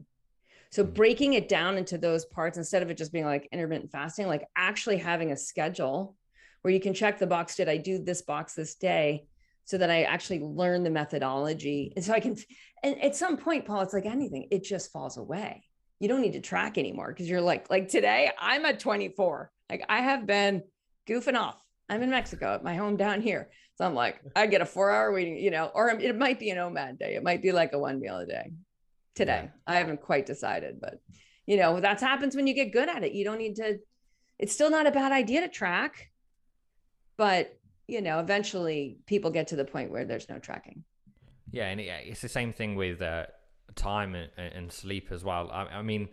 so 0.73 0.83
mm-hmm. 0.83 0.93
breaking 0.95 1.35
it 1.35 1.49
down 1.49 1.79
into 1.79 1.99
those 1.99 2.25
parts 2.25 2.59
instead 2.59 2.83
of 2.83 2.91
it 2.91 2.97
just 2.97 3.13
being 3.13 3.27
like 3.27 3.49
intermittent 3.53 3.93
fasting, 3.93 4.27
like 4.27 4.49
actually 4.57 4.97
having 4.97 5.31
a 5.31 5.37
schedule 5.37 6.17
where 6.63 6.73
you 6.73 6.81
can 6.81 6.95
check 6.95 7.19
the 7.19 7.27
box, 7.27 7.57
did 7.57 7.69
I 7.69 7.77
do 7.77 8.03
this 8.03 8.23
box 8.23 8.55
this 8.55 8.75
day? 8.75 9.27
So 9.65 9.79
that 9.79 9.91
I 9.91 10.03
actually 10.03 10.41
learn 10.41 10.83
the 10.83 10.91
methodology. 10.91 11.93
And 11.95 12.05
so 12.05 12.13
I 12.13 12.19
can, 12.19 12.37
and 12.83 13.01
at 13.01 13.15
some 13.15 13.37
point, 13.37 13.65
Paul, 13.65 13.83
it's 13.83 13.95
like 13.95 14.07
anything, 14.07 14.49
it 14.51 14.65
just 14.65 14.91
falls 14.91 15.19
away. 15.19 15.63
You 16.01 16.09
don't 16.09 16.21
need 16.21 16.33
to 16.33 16.41
track 16.41 16.79
anymore 16.79 17.09
because 17.09 17.29
you're 17.29 17.41
like, 17.41 17.71
like 17.71 17.87
today, 17.87 18.33
I'm 18.41 18.65
at 18.65 18.81
24. 18.81 19.53
Like 19.71 19.85
I 19.89 20.01
have 20.01 20.27
been 20.27 20.65
goofing 21.09 21.39
off. 21.39 21.63
I'm 21.89 22.03
in 22.03 22.11
Mexico 22.11 22.55
at 22.55 22.65
my 22.65 22.75
home 22.75 22.97
down 22.97 23.21
here. 23.21 23.51
So 23.77 23.85
I'm 23.85 23.95
like, 23.95 24.21
I 24.35 24.49
get 24.49 24.63
a 24.63 24.67
four 24.67 24.91
hour 24.91 25.13
waiting, 25.13 25.37
you 25.37 25.53
know, 25.53 25.71
or 25.75 25.91
it 25.91 26.17
might 26.17 26.41
be 26.41 26.51
an 26.51 26.59
OMAD 26.59 26.99
day. 26.99 27.15
It 27.15 27.23
might 27.23 27.41
be 27.41 27.53
like 27.53 27.73
a 27.73 27.79
one 27.79 28.01
meal 28.01 28.19
a 28.19 28.27
day 28.27 28.51
today. 29.15 29.51
I 29.67 29.77
haven't 29.77 30.01
quite 30.01 30.27
decided, 30.27 30.81
but 30.81 31.01
you 31.47 31.57
know, 31.57 31.81
that 31.81 32.01
happens 32.01 32.37
when 32.37 32.47
you 32.47 32.55
get 32.55 32.73
good 32.73 32.89
at 32.89 33.03
it. 33.03 33.13
You 33.13 33.25
don't 33.25 33.39
need 33.39 33.57
to, 33.57 33.79
it's 34.39 34.53
still 34.53 34.71
not 34.71 34.87
a 34.87 34.91
bad 34.91 35.13
idea 35.13 35.41
to 35.41 35.49
track, 35.49 36.11
but 37.17 37.59
you 37.89 38.01
know, 38.01 38.21
eventually 38.21 38.99
people 39.07 39.31
get 39.31 39.49
to 39.49 39.57
the 39.57 39.65
point 39.65 39.91
where 39.91 40.05
there's 40.05 40.29
no 40.29 40.39
tracking. 40.39 40.85
Yeah. 41.51 41.67
And 41.67 41.81
it's 41.81 42.21
the 42.21 42.29
same 42.29 42.53
thing 42.53 42.77
with 42.77 43.03
uh, 43.03 43.27
time 43.75 44.15
and, 44.15 44.31
and, 44.37 44.73
sleep 44.73 45.09
as 45.11 45.25
well. 45.25 45.51
I, 45.53 45.65
I, 45.65 45.83
mean, 45.83 46.09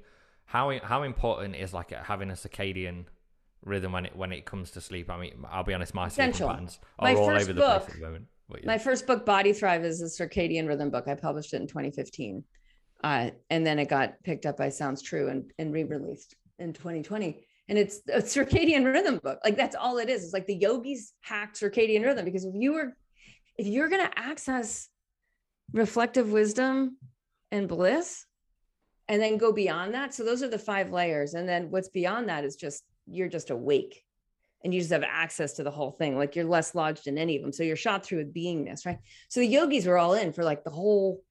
how, 0.46 0.78
how 0.84 1.04
important 1.04 1.56
is 1.56 1.74
like 1.74 1.92
having 1.92 2.32
a 2.32 2.34
circadian 2.34 3.06
rhythm 3.64 3.92
when 3.92 4.08
it, 4.08 4.16
when 4.16 4.32
it 4.32 4.46
comes 4.46 4.72
to 4.72 4.82
sleep? 4.82 5.10
I 5.10 5.20
mean, 5.20 5.46
I'll 5.50 5.64
be 5.64 5.74
honest, 5.74 5.94
my 5.94 6.10
sleep 6.10 6.34
patterns 6.34 6.80
are 6.98 7.14
my 7.14 7.16
all 7.16 7.30
over 7.30 7.46
the 7.46 7.54
book, 7.54 7.84
place 7.84 7.96
at 7.96 8.00
the 8.00 8.06
moment. 8.06 8.26
Yeah. 8.50 8.60
My 8.66 8.78
first 8.80 9.06
book, 9.06 9.26
Body 9.26 9.54
Thrive, 9.54 9.86
is 9.86 10.02
a 10.02 10.06
circadian 10.06 10.68
rhythm 10.68 10.90
book. 10.90 11.08
I 11.08 11.14
published 11.14 11.54
it 11.54 11.62
in 11.62 11.68
2015. 11.68 12.44
Uh, 13.04 13.32
and 13.50 13.66
then 13.66 13.80
it 13.80 13.88
got 13.88 14.22
picked 14.24 14.46
up 14.46 14.58
by 14.58 14.70
Sounds 14.70 15.02
True 15.02 15.30
and, 15.30 15.52
and 15.58 15.74
re-released 15.74 16.36
in 16.58 16.74
2020. 16.74 17.46
And 17.70 17.78
it's 17.78 18.02
a 18.12 18.22
circadian 18.22 18.92
rhythm 18.92 19.20
book. 19.24 19.40
Like 19.44 19.56
that's 19.56 19.76
all 19.76 19.98
it 19.98 20.10
is. 20.10 20.24
It's 20.24 20.34
like 20.34 20.48
the 20.48 20.56
yogis 20.56 21.14
hack 21.22 21.54
circadian 21.54 22.04
rhythm 22.04 22.26
because 22.26 22.46
if 22.46 22.54
you 22.56 22.74
were, 22.74 22.96
if 23.58 23.68
you're 23.68 23.90
to 23.90 24.10
access 24.16 24.90
reflective 25.72 26.32
wisdom 26.32 26.98
and 27.52 27.68
bliss, 27.68 28.26
and 29.10 29.20
then 29.22 29.38
go 29.38 29.52
beyond 29.52 29.96
that. 29.96 30.14
So 30.14 30.24
those 30.24 30.44
are 30.44 30.48
the 30.48 30.60
five 30.60 30.92
layers. 30.92 31.34
And 31.34 31.50
then 31.50 31.72
what's 31.72 31.90
beyond 31.90 32.30
that 32.30 32.46
is 32.46 32.56
just 32.56 32.84
you're 33.08 33.28
just 33.28 33.50
awake 33.50 34.04
and 34.64 34.74
you 34.74 34.80
just 34.80 34.92
have 34.92 35.04
access 35.04 35.54
to 35.54 35.64
the 35.64 35.72
whole 35.72 35.92
thing. 35.92 36.16
Like 36.16 36.36
you're 36.36 36.46
less 36.46 36.76
lodged 36.76 37.08
in 37.08 37.18
any 37.18 37.36
of 37.36 37.42
them. 37.42 37.52
So 37.52 37.64
you're 37.64 37.76
shot 37.76 38.06
through 38.06 38.20
with 38.20 38.34
beingness, 38.34 38.86
right? 38.86 39.00
So 39.28 39.40
the 39.40 39.48
yogis 39.48 39.88
were 39.88 39.98
all 39.98 40.14
in 40.14 40.32
for 40.32 40.44
like 40.44 40.64
the 40.64 40.70
whole 40.70 41.24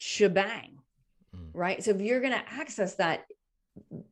shebang, 0.00 0.78
mm. 1.36 1.50
right? 1.52 1.82
So 1.84 1.92
if 1.92 2.00
you're 2.00 2.20
going 2.20 2.32
to 2.32 2.52
access 2.52 2.96
that, 2.96 3.26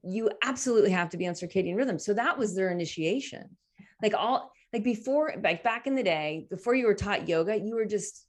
you 0.04 0.30
absolutely 0.42 0.90
have 0.90 1.08
to 1.10 1.16
be 1.16 1.26
on 1.26 1.34
circadian 1.34 1.76
rhythm. 1.76 1.98
So 1.98 2.14
that 2.14 2.38
was 2.38 2.54
their 2.54 2.70
initiation. 2.70 3.56
Like 4.02 4.14
all 4.16 4.52
like 4.72 4.84
before, 4.84 5.34
like 5.42 5.64
back 5.64 5.86
in 5.86 5.94
the 5.96 6.02
day, 6.02 6.46
before 6.50 6.74
you 6.74 6.86
were 6.86 6.94
taught 6.94 7.28
yoga, 7.28 7.58
you 7.58 7.74
were 7.74 7.86
just 7.86 8.26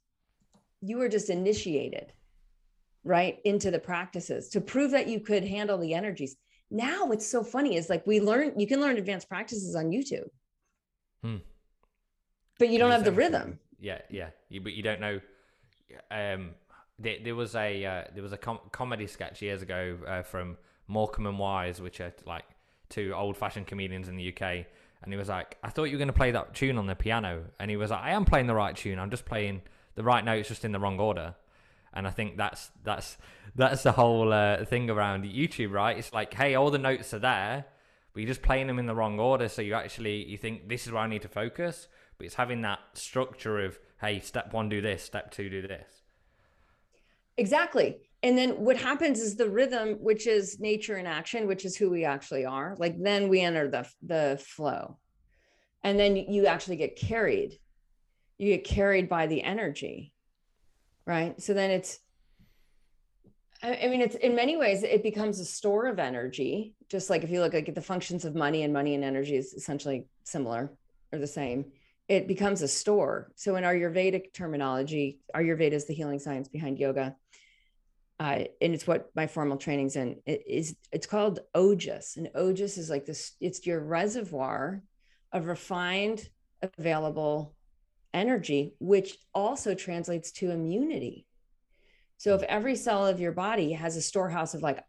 you 0.80 0.96
were 0.96 1.08
just 1.08 1.28
initiated 1.30 2.12
right 3.04 3.38
into 3.44 3.70
the 3.70 3.78
practices 3.78 4.48
to 4.50 4.60
prove 4.60 4.90
that 4.90 5.06
you 5.06 5.20
could 5.20 5.44
handle 5.44 5.78
the 5.78 5.94
energies. 5.94 6.36
now 6.70 7.04
what's 7.06 7.26
so 7.26 7.42
funny 7.42 7.76
is 7.76 7.88
like 7.90 8.06
we 8.06 8.20
learn 8.20 8.52
you 8.58 8.66
can 8.66 8.80
learn 8.80 8.96
advanced 8.96 9.28
practices 9.28 9.74
on 9.74 9.86
youtube 9.90 10.28
Hmm. 11.22 11.40
but 12.58 12.68
you 12.70 12.78
don't 12.78 12.90
have 12.90 13.04
the 13.04 13.12
rhythm 13.12 13.58
Yeah, 13.80 14.00
yeah. 14.10 14.30
You, 14.50 14.60
but 14.60 14.74
you 14.74 14.82
don't 14.82 15.00
know. 15.00 15.20
Um, 16.10 16.50
there, 17.00 17.16
there 17.24 17.34
was 17.34 17.54
a 17.54 17.84
uh, 17.84 18.04
there 18.14 18.22
was 18.22 18.32
a 18.32 18.38
com- 18.38 18.60
comedy 18.72 19.06
sketch 19.06 19.42
years 19.42 19.62
ago 19.62 19.98
uh, 20.06 20.22
from 20.22 20.58
Morecambe 20.86 21.26
and 21.26 21.38
Wise, 21.38 21.80
which 21.80 22.00
are 22.00 22.12
like 22.26 22.44
two 22.88 23.12
old 23.16 23.36
fashioned 23.36 23.66
comedians 23.66 24.08
in 24.08 24.16
the 24.16 24.28
UK. 24.28 24.66
And 25.02 25.12
he 25.12 25.16
was 25.16 25.28
like, 25.28 25.56
"I 25.64 25.70
thought 25.70 25.84
you 25.84 25.92
were 25.92 25.98
going 25.98 26.08
to 26.08 26.12
play 26.12 26.30
that 26.32 26.54
tune 26.54 26.76
on 26.76 26.86
the 26.86 26.94
piano," 26.94 27.44
and 27.58 27.70
he 27.70 27.76
was 27.76 27.90
like, 27.90 28.02
"I 28.02 28.10
am 28.10 28.26
playing 28.26 28.46
the 28.46 28.54
right 28.54 28.76
tune. 28.76 28.98
I'm 28.98 29.10
just 29.10 29.24
playing 29.24 29.62
the 29.94 30.04
right 30.04 30.24
notes, 30.24 30.48
just 30.48 30.64
in 30.64 30.72
the 30.72 30.78
wrong 30.78 31.00
order." 31.00 31.34
And 31.94 32.06
I 32.06 32.10
think 32.10 32.36
that's 32.36 32.70
that's 32.84 33.16
that's 33.56 33.82
the 33.82 33.92
whole 33.92 34.32
uh, 34.32 34.64
thing 34.66 34.90
around 34.90 35.24
YouTube, 35.24 35.72
right? 35.72 35.96
It's 35.96 36.12
like, 36.12 36.34
hey, 36.34 36.54
all 36.54 36.70
the 36.70 36.78
notes 36.78 37.14
are 37.14 37.18
there, 37.18 37.64
but 38.12 38.20
you're 38.20 38.28
just 38.28 38.42
playing 38.42 38.66
them 38.66 38.78
in 38.78 38.86
the 38.86 38.94
wrong 38.94 39.18
order. 39.18 39.48
So 39.48 39.62
you 39.62 39.74
actually 39.74 40.24
you 40.26 40.36
think 40.36 40.68
this 40.68 40.86
is 40.86 40.92
where 40.92 41.02
I 41.02 41.06
need 41.06 41.22
to 41.22 41.28
focus, 41.28 41.88
but 42.18 42.26
it's 42.26 42.34
having 42.34 42.60
that 42.62 42.80
structure 42.92 43.64
of 43.64 43.78
hey, 44.02 44.20
step 44.20 44.52
one, 44.52 44.68
do 44.68 44.82
this, 44.82 45.02
step 45.02 45.30
two, 45.30 45.48
do 45.48 45.62
this. 45.66 45.99
Exactly. 47.40 47.96
And 48.22 48.36
then 48.36 48.50
what 48.50 48.76
happens 48.76 49.18
is 49.18 49.34
the 49.34 49.48
rhythm, 49.48 49.94
which 49.94 50.26
is 50.26 50.60
nature 50.60 50.98
in 50.98 51.06
action, 51.06 51.46
which 51.46 51.64
is 51.64 51.74
who 51.74 51.88
we 51.88 52.04
actually 52.04 52.44
are. 52.44 52.76
Like 52.78 53.02
then 53.02 53.30
we 53.30 53.40
enter 53.40 53.66
the 53.66 53.88
the 54.02 54.38
flow. 54.46 54.98
And 55.82 55.98
then 55.98 56.16
you 56.16 56.46
actually 56.46 56.76
get 56.76 56.96
carried. 56.96 57.58
You 58.36 58.52
get 58.56 58.64
carried 58.64 59.08
by 59.08 59.26
the 59.26 59.42
energy. 59.42 60.12
Right? 61.06 61.40
So 61.40 61.54
then 61.54 61.70
it's 61.70 61.98
I 63.62 63.88
mean, 63.88 64.02
it's 64.02 64.16
in 64.16 64.34
many 64.34 64.56
ways, 64.58 64.82
it 64.82 65.02
becomes 65.02 65.40
a 65.40 65.44
store 65.44 65.86
of 65.86 65.98
energy. 65.98 66.74
Just 66.90 67.08
like 67.08 67.24
if 67.24 67.30
you 67.30 67.40
look 67.40 67.54
like 67.54 67.70
at 67.70 67.74
the 67.74 67.80
functions 67.80 68.26
of 68.26 68.34
money 68.34 68.64
and 68.64 68.72
money 68.72 68.94
and 68.94 69.04
energy 69.04 69.36
is 69.36 69.54
essentially 69.54 70.04
similar 70.24 70.70
or 71.10 71.18
the 71.18 71.26
same. 71.26 71.72
It 72.06 72.28
becomes 72.28 72.60
a 72.60 72.68
store. 72.68 73.32
So 73.36 73.56
in 73.56 73.64
our 73.64 73.74
Ayurvedic 73.74 74.34
terminology, 74.34 75.20
Ayurveda 75.34 75.72
is 75.72 75.86
the 75.86 75.94
healing 75.94 76.18
science 76.18 76.48
behind 76.48 76.78
yoga. 76.78 77.16
Uh, 78.20 78.44
and 78.60 78.74
it's 78.74 78.86
what 78.86 79.08
my 79.16 79.26
formal 79.26 79.56
training's 79.56 79.96
in. 79.96 80.20
It 80.26 80.42
is 80.46 80.76
it's 80.92 81.06
called 81.06 81.40
ojas, 81.56 82.18
and 82.18 82.28
ojas 82.36 82.76
is 82.76 82.90
like 82.90 83.06
this. 83.06 83.32
It's 83.40 83.66
your 83.66 83.80
reservoir 83.80 84.82
of 85.32 85.46
refined, 85.46 86.28
available 86.78 87.54
energy, 88.12 88.74
which 88.78 89.16
also 89.34 89.74
translates 89.74 90.32
to 90.32 90.50
immunity. 90.50 91.26
So 92.18 92.34
if 92.34 92.42
every 92.42 92.76
cell 92.76 93.06
of 93.06 93.20
your 93.20 93.32
body 93.32 93.72
has 93.72 93.96
a 93.96 94.02
storehouse 94.02 94.52
of 94.52 94.60
like, 94.60 94.84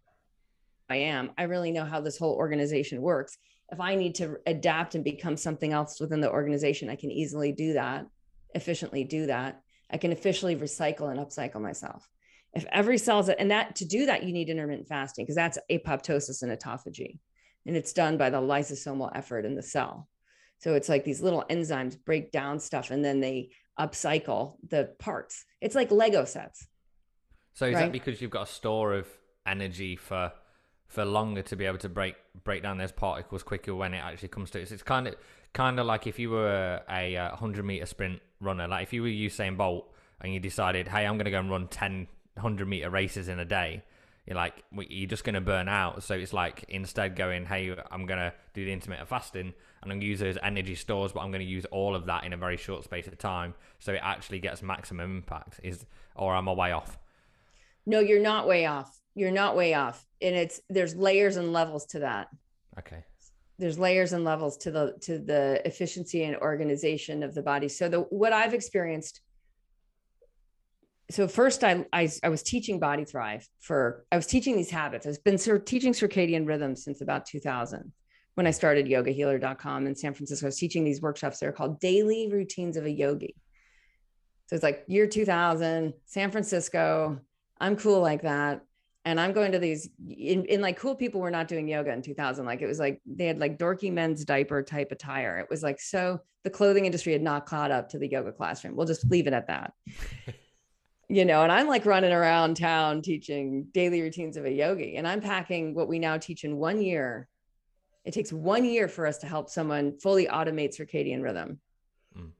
I 0.89 0.98
am, 0.98 1.32
I 1.38 1.44
really 1.44 1.72
know 1.72 1.86
how 1.86 2.02
this 2.02 2.17
whole 2.17 2.34
organization 2.34 3.02
works. 3.02 3.38
If 3.72 3.80
I 3.80 3.96
need 3.96 4.15
to 4.15 4.38
adapt 4.46 4.96
and 4.96 5.04
become 5.06 5.38
something 5.38 5.72
else 5.72 6.02
within 6.02 6.20
the 6.20 6.30
organization, 6.30 6.89
I 6.89 6.98
can 6.98 7.12
easily 7.12 7.54
do 7.54 7.74
that, 7.74 8.08
efficiently 8.54 9.06
do 9.06 9.28
that. 9.28 9.62
I 9.89 9.96
can 9.96 10.12
officially 10.12 10.58
recycle 10.58 11.10
and 11.10 11.20
upcycle 11.20 11.62
myself. 11.62 12.10
If 12.54 12.66
every 12.72 12.98
cell's 12.98 13.30
and 13.30 13.52
that 13.52 13.76
to 13.78 13.86
do 13.86 14.06
that, 14.08 14.24
you 14.24 14.34
need 14.34 14.50
intermittent 14.50 14.88
fasting 14.88 15.26
because 15.26 15.36
that's 15.36 15.58
apoptosis 15.72 16.44
and 16.44 16.52
autophagy. 16.52 17.20
And 17.66 17.78
it's 17.78 17.94
done 17.94 18.18
by 18.18 18.30
the 18.30 18.42
lysosomal 18.42 19.12
effort 19.16 19.46
in 19.46 19.56
the 19.56 19.64
cell. 19.64 20.10
So 20.60 20.76
it's 20.76 20.90
like 20.90 21.04
these 21.04 21.22
little 21.22 21.46
enzymes 21.50 21.98
break 22.04 22.32
down 22.32 22.60
stuff 22.60 22.92
and 22.92 23.04
then 23.04 23.20
they 23.20 23.50
upcycle 23.80 24.58
the 24.68 24.94
parts. 25.00 25.46
It's 25.62 25.76
like 25.76 25.92
Lego 25.92 26.26
sets. 26.26 26.68
So 27.54 27.66
is 27.66 27.76
that 27.76 27.92
because 27.92 28.22
you've 28.22 28.32
got 28.32 28.44
a 28.44 28.52
store 28.52 28.94
of 28.94 29.08
energy 29.46 29.96
for 29.96 30.32
for 30.88 31.06
longer 31.06 31.42
to 31.42 31.56
be 31.56 31.66
able 31.66 31.78
to 31.78 31.90
break 31.90 32.16
break 32.44 32.64
down 32.64 32.78
those 32.78 32.92
particles 32.92 33.44
quicker 33.44 33.74
when 33.74 33.94
it 33.94 34.00
actually 34.00 34.28
comes 34.28 34.52
to 34.52 34.60
it? 34.60 34.68
So 34.68 34.74
it's 34.74 34.84
kind 34.84 35.08
of 35.08 35.16
kind 35.54 35.80
of 35.80 35.86
like 35.86 36.06
if 36.06 36.20
you 36.20 36.30
were 36.30 36.82
a, 36.90 37.16
uh 37.16 37.36
hundred 37.36 37.66
meter 37.66 37.86
sprint 37.86 38.22
runner, 38.40 38.68
like 38.68 38.84
if 38.84 38.94
you 38.94 39.02
were 39.02 39.08
Usain 39.08 39.58
Bolt 39.58 39.92
and 40.22 40.34
you 40.34 40.40
decided, 40.40 40.88
hey, 40.88 41.06
I'm 41.06 41.16
going 41.18 41.26
to 41.26 41.32
go 41.32 41.40
and 41.40 41.50
run 41.50 41.68
10 41.68 42.08
100 42.36 42.67
meter 42.67 42.89
races 42.89 43.28
in 43.28 43.39
a 43.39 43.46
day. 43.46 43.84
You're 44.26 44.36
like, 44.36 44.63
you're 44.72 45.10
just 45.10 45.24
going 45.24 45.36
to 45.36 45.41
burn 45.41 45.67
out. 45.67 46.04
So 46.04 46.13
it's 46.15 46.32
like 46.32 46.65
instead 46.70 47.15
going, 47.15 47.46
hey, 47.46 47.76
I'm 47.89 48.06
going 48.06 48.20
to 48.20 48.34
do 48.54 48.63
the 48.65 48.72
intermittent 48.72 49.10
fasting 49.10 49.41
and 49.41 49.54
I'm 49.82 49.89
going 49.89 50.02
to 50.02 50.06
use 50.06 50.20
those 50.20 50.38
energy 50.44 50.76
stores, 50.76 51.12
but 51.12 51.22
I'm 51.22 51.32
going 51.32 51.41
to 51.41 51.50
use 51.50 51.65
all 51.65 51.96
of 51.96 52.06
that 52.06 52.24
in 52.24 52.34
a 52.34 52.38
very 52.38 52.58
short 52.58 52.84
space 52.84 53.08
of 53.08 53.17
time. 53.17 53.56
So 53.80 53.94
it 53.94 54.00
actually 54.04 54.39
gets 54.39 54.62
maximum 54.62 55.17
impact. 55.17 55.60
Is 55.63 55.86
or 56.15 56.36
i'm 56.36 56.48
I 56.48 56.54
way 56.54 56.72
off? 56.72 57.00
No, 57.86 58.00
you're 58.00 58.22
not 58.22 58.48
way 58.48 58.67
off. 58.67 59.02
You're 59.15 59.32
not 59.32 59.56
way 59.56 59.74
off. 59.74 60.06
And 60.22 60.36
it's 60.36 60.62
there's 60.70 60.96
layers 60.96 61.38
and 61.38 61.52
levels 61.52 61.86
to 61.88 62.00
that. 62.00 62.30
Okay. 62.78 63.04
There's 63.58 63.80
layers 63.80 64.13
and 64.13 64.24
levels 64.24 64.58
to 64.58 64.72
the 64.72 64.96
to 65.02 65.17
the 65.17 65.62
efficiency 65.65 66.24
and 66.24 66.36
organization 66.38 67.24
of 67.24 67.34
the 67.34 67.41
body. 67.41 67.67
So 67.67 67.89
the 67.89 68.02
what 68.02 68.34
I've 68.34 68.54
experienced 68.54 69.22
so 71.12 71.28
first 71.28 71.63
I, 71.63 71.86
I 71.93 72.10
I 72.24 72.30
was 72.30 72.43
teaching 72.43 72.80
body 72.80 73.06
thrive 73.06 73.47
for 73.60 74.06
I 74.12 74.15
was 74.15 74.28
teaching 74.28 74.56
these 74.56 74.69
habits. 74.69 75.06
I've 75.06 75.24
been 75.24 75.38
sort 75.38 75.58
of 75.58 75.65
teaching 75.65 75.93
circadian 75.93 76.47
rhythm 76.47 76.76
since 76.76 77.02
about 77.02 77.26
2000 77.26 77.91
when 78.36 78.47
I 78.47 78.52
started 78.52 78.86
yogahealer.com 78.86 79.88
in 79.88 79.95
San 79.95 80.13
Francisco. 80.13 80.45
I 80.45 80.50
was 80.50 80.58
teaching 80.58 80.84
these 80.84 81.02
workshops. 81.02 81.39
They're 81.39 81.52
called 81.52 81.80
daily 81.80 82.30
routines 82.32 82.78
of 82.78 82.86
a 82.86 82.91
yogi. 82.91 83.36
So 84.47 84.56
it's 84.56 84.63
like 84.63 84.84
year 84.88 85.08
2000, 85.08 85.93
San 86.06 86.32
Francisco. 86.32 87.19
I'm 87.60 87.76
cool 87.76 88.02
like 88.02 88.24
that. 88.24 88.62
And 89.04 89.19
I'm 89.19 89.34
going 89.34 89.54
to 89.54 89.60
these 89.60 89.89
in, 90.08 90.45
in 90.45 90.62
like 90.62 90.78
cool 90.78 90.95
people 90.95 91.21
were 91.21 91.32
not 91.32 91.47
doing 91.47 91.67
yoga 91.67 91.91
in 91.91 92.02
2000. 92.02 92.45
Like 92.45 92.62
it 92.62 92.67
was 92.67 92.80
like 92.80 93.02
they 93.06 93.26
had 93.26 93.39
like 93.39 93.58
dorky 93.58 93.91
men's 93.91 94.24
diaper 94.24 94.62
type 94.62 94.91
attire. 94.91 95.39
It 95.39 95.47
was 95.50 95.63
like 95.63 95.80
so 95.80 96.19
the 96.43 96.50
clothing 96.50 96.86
industry 96.86 97.13
had 97.13 97.21
not 97.21 97.45
caught 97.45 97.71
up 97.71 97.89
to 97.89 97.97
the 97.97 98.08
yoga 98.08 98.32
classroom. 98.32 98.76
We'll 98.76 98.88
just 98.88 99.10
leave 99.10 99.28
it 99.28 99.34
at 99.34 99.47
that. 99.47 99.74
you 101.12 101.26
know, 101.26 101.43
and 101.43 101.52
I'm 101.52 101.67
like 101.67 101.86
running 101.86 102.13
around 102.13 102.56
town 102.56 103.02
teaching 103.02 103.67
daily 103.74 104.02
routines 104.02 104.38
of 104.38 104.45
a 104.45 104.52
yogi. 104.52 104.95
And 104.95 105.06
I'm 105.06 105.19
packing 105.19 105.76
what 105.76 105.89
we 105.89 106.00
now 106.00 106.17
teach 106.17 106.45
in 106.45 106.56
one 106.56 106.82
year. 106.82 107.28
It 108.06 108.13
takes 108.13 108.32
one 108.32 108.63
year 108.63 108.88
for 108.88 109.06
us 109.06 109.17
to 109.17 109.28
help 109.28 109.50
someone 109.50 110.00
fully 110.00 110.28
automate 110.28 110.74
circadian 110.74 111.21
rhythm. 111.21 111.60
Mm. 112.17 112.32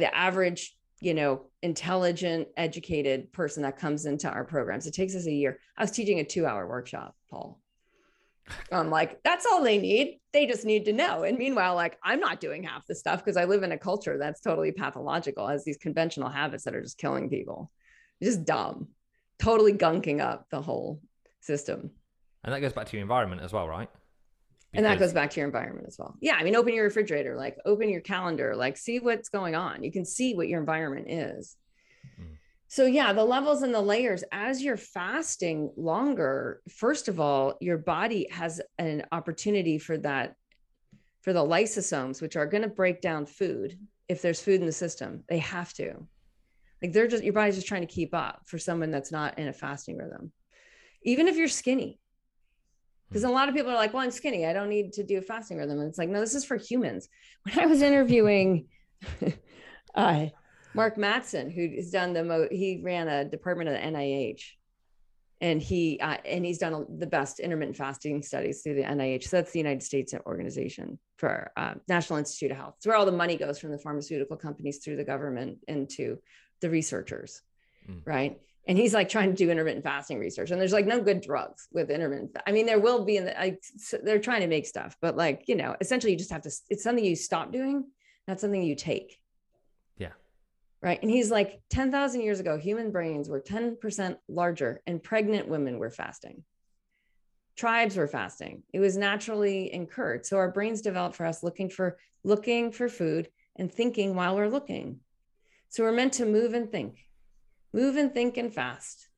The 0.00 0.16
average, 0.16 0.74
you 1.00 1.12
know, 1.12 1.50
intelligent, 1.60 2.48
educated 2.56 3.34
person 3.34 3.64
that 3.64 3.76
comes 3.76 4.06
into 4.06 4.30
our 4.30 4.44
programs, 4.44 4.86
it 4.86 4.94
takes 4.94 5.14
us 5.14 5.26
a 5.26 5.32
year. 5.32 5.58
I 5.76 5.82
was 5.82 5.90
teaching 5.90 6.20
a 6.20 6.24
two 6.24 6.46
hour 6.46 6.66
workshop, 6.66 7.14
Paul. 7.30 7.60
I'm 8.72 8.88
like, 8.88 9.22
that's 9.22 9.44
all 9.44 9.62
they 9.62 9.76
need. 9.76 10.20
They 10.32 10.46
just 10.46 10.64
need 10.64 10.86
to 10.86 10.94
know. 10.94 11.24
And 11.24 11.36
meanwhile, 11.36 11.74
like, 11.74 11.98
I'm 12.02 12.18
not 12.18 12.40
doing 12.40 12.62
half 12.62 12.86
the 12.86 12.94
stuff 12.94 13.22
because 13.22 13.36
I 13.36 13.44
live 13.44 13.62
in 13.62 13.72
a 13.72 13.78
culture 13.78 14.16
that's 14.16 14.40
totally 14.40 14.72
pathological, 14.72 15.46
has 15.46 15.64
these 15.64 15.76
conventional 15.76 16.30
habits 16.30 16.64
that 16.64 16.74
are 16.74 16.82
just 16.82 16.96
killing 16.96 17.28
people. 17.28 17.70
Just 18.22 18.44
dumb, 18.44 18.88
totally 19.38 19.72
gunking 19.72 20.20
up 20.20 20.46
the 20.50 20.60
whole 20.60 21.00
system. 21.40 21.90
And 22.44 22.54
that 22.54 22.60
goes 22.60 22.72
back 22.72 22.86
to 22.88 22.96
your 22.96 23.02
environment 23.02 23.42
as 23.42 23.52
well, 23.52 23.68
right? 23.68 23.88
And 24.72 24.86
that 24.86 24.98
goes 24.98 25.12
back 25.12 25.30
to 25.30 25.40
your 25.40 25.46
environment 25.46 25.86
as 25.88 25.98
well. 25.98 26.14
Yeah. 26.20 26.36
I 26.36 26.44
mean, 26.44 26.54
open 26.54 26.74
your 26.74 26.84
refrigerator, 26.84 27.36
like 27.36 27.58
open 27.64 27.88
your 27.88 28.00
calendar, 28.00 28.54
like 28.54 28.76
see 28.76 29.00
what's 29.00 29.28
going 29.28 29.56
on. 29.56 29.82
You 29.82 29.90
can 29.90 30.04
see 30.04 30.34
what 30.34 30.48
your 30.48 30.60
environment 30.60 31.10
is. 31.10 31.56
Mm. 32.20 32.36
So, 32.68 32.86
yeah, 32.86 33.12
the 33.12 33.24
levels 33.24 33.62
and 33.62 33.74
the 33.74 33.80
layers 33.80 34.22
as 34.30 34.62
you're 34.62 34.76
fasting 34.76 35.72
longer, 35.76 36.60
first 36.68 37.08
of 37.08 37.18
all, 37.18 37.54
your 37.60 37.78
body 37.78 38.28
has 38.30 38.60
an 38.78 39.06
opportunity 39.10 39.76
for 39.76 39.98
that, 39.98 40.36
for 41.22 41.32
the 41.32 41.44
lysosomes, 41.44 42.22
which 42.22 42.36
are 42.36 42.46
going 42.46 42.62
to 42.62 42.68
break 42.68 43.00
down 43.00 43.26
food. 43.26 43.76
If 44.08 44.22
there's 44.22 44.40
food 44.40 44.60
in 44.60 44.66
the 44.66 44.72
system, 44.72 45.24
they 45.28 45.38
have 45.38 45.72
to. 45.74 46.06
Like 46.82 46.92
they're 46.92 47.08
just, 47.08 47.24
your 47.24 47.32
body's 47.32 47.56
just 47.56 47.66
trying 47.66 47.86
to 47.86 47.92
keep 47.92 48.14
up 48.14 48.42
for 48.46 48.58
someone 48.58 48.90
that's 48.90 49.12
not 49.12 49.38
in 49.38 49.48
a 49.48 49.52
fasting 49.52 49.96
rhythm. 49.96 50.32
Even 51.02 51.28
if 51.28 51.36
you're 51.36 51.48
skinny, 51.48 52.00
because 53.08 53.24
a 53.24 53.28
lot 53.28 53.48
of 53.48 53.54
people 53.54 53.70
are 53.72 53.76
like, 53.76 53.92
well, 53.92 54.02
I'm 54.02 54.10
skinny. 54.10 54.46
I 54.46 54.52
don't 54.52 54.68
need 54.68 54.92
to 54.94 55.02
do 55.02 55.18
a 55.18 55.22
fasting 55.22 55.58
rhythm. 55.58 55.80
And 55.80 55.88
it's 55.88 55.98
like, 55.98 56.08
no, 56.08 56.20
this 56.20 56.34
is 56.34 56.44
for 56.44 56.56
humans. 56.56 57.08
When 57.42 57.58
I 57.58 57.66
was 57.66 57.80
interviewing 57.80 58.66
uh, 59.94 60.26
Mark 60.74 60.96
Mattson, 60.96 61.52
who 61.52 61.74
has 61.76 61.90
done 61.90 62.12
the 62.12 62.22
mo, 62.22 62.48
he 62.50 62.80
ran 62.84 63.08
a 63.08 63.24
department 63.24 63.70
of 63.70 63.74
the 63.74 63.80
NIH, 63.80 64.42
and 65.40 65.60
he 65.60 65.98
uh, 66.00 66.18
and 66.24 66.44
he's 66.44 66.58
done 66.58 66.84
the 66.98 67.06
best 67.06 67.40
intermittent 67.40 67.76
fasting 67.76 68.22
studies 68.22 68.62
through 68.62 68.74
the 68.74 68.82
NIH. 68.82 69.24
So 69.24 69.38
that's 69.38 69.52
the 69.52 69.58
United 69.58 69.82
States 69.82 70.14
organization 70.26 70.98
for 71.16 71.50
uh, 71.56 71.74
National 71.88 72.18
Institute 72.18 72.50
of 72.50 72.58
Health. 72.58 72.74
It's 72.76 72.86
where 72.86 72.96
all 72.96 73.06
the 73.06 73.12
money 73.12 73.36
goes 73.36 73.58
from 73.58 73.70
the 73.70 73.78
pharmaceutical 73.78 74.36
companies 74.36 74.78
through 74.84 74.96
the 74.96 75.04
government 75.04 75.58
into 75.66 76.18
the 76.60 76.70
researchers, 76.70 77.42
Mm. 77.88 78.02
right? 78.06 78.40
And 78.68 78.76
he's 78.78 78.92
like 78.94 79.08
trying 79.08 79.30
to 79.30 79.36
do 79.36 79.50
intermittent 79.50 79.84
fasting 79.84 80.18
research, 80.18 80.50
and 80.50 80.60
there's 80.60 80.72
like 80.72 80.86
no 80.86 81.00
good 81.00 81.20
drugs 81.22 81.66
with 81.72 81.90
intermittent. 81.90 82.36
I 82.46 82.52
mean, 82.52 82.66
there 82.66 82.78
will 82.78 83.04
be 83.04 83.16
in 83.16 83.24
the 83.24 83.32
like 83.32 83.62
they're 84.02 84.18
trying 84.20 84.42
to 84.42 84.46
make 84.46 84.66
stuff, 84.66 84.96
but 85.00 85.16
like 85.16 85.44
you 85.48 85.56
know, 85.56 85.74
essentially 85.80 86.12
you 86.12 86.18
just 86.18 86.30
have 86.30 86.42
to. 86.42 86.52
It's 86.68 86.82
something 86.84 87.04
you 87.04 87.16
stop 87.16 87.50
doing, 87.52 87.84
not 88.28 88.38
something 88.38 88.62
you 88.62 88.76
take. 88.76 89.18
Yeah. 89.96 90.12
Right. 90.82 91.00
And 91.02 91.10
he's 91.10 91.30
like 91.30 91.62
10,000 91.70 92.20
years 92.20 92.38
ago, 92.40 92.56
human 92.58 92.90
brains 92.92 93.28
were 93.28 93.40
10% 93.40 94.16
larger 94.28 94.80
and 94.86 95.02
pregnant 95.02 95.48
women 95.48 95.78
were 95.78 95.90
fasting. 95.90 96.44
tribes 97.56 97.96
were 97.96 98.08
fasting. 98.08 98.62
It 98.72 98.80
was 98.80 98.96
naturally 98.96 99.72
incurred. 99.72 100.24
So 100.24 100.38
our 100.38 100.50
brains 100.50 100.80
developed 100.80 101.16
for 101.16 101.26
us 101.26 101.42
looking 101.42 101.68
for 101.68 101.98
looking 102.24 102.72
for 102.72 102.88
food 102.88 103.28
and 103.56 103.70
thinking 103.72 104.14
while 104.14 104.34
we're 104.36 104.48
looking. 104.48 105.00
So 105.70 105.84
we're 105.84 105.92
meant 105.92 106.14
to 106.14 106.26
move 106.26 106.52
and 106.52 106.70
think, 106.70 106.98
move 107.72 107.96
and 107.96 108.12
think 108.12 108.36
and 108.36 108.52
fast. 108.52 109.08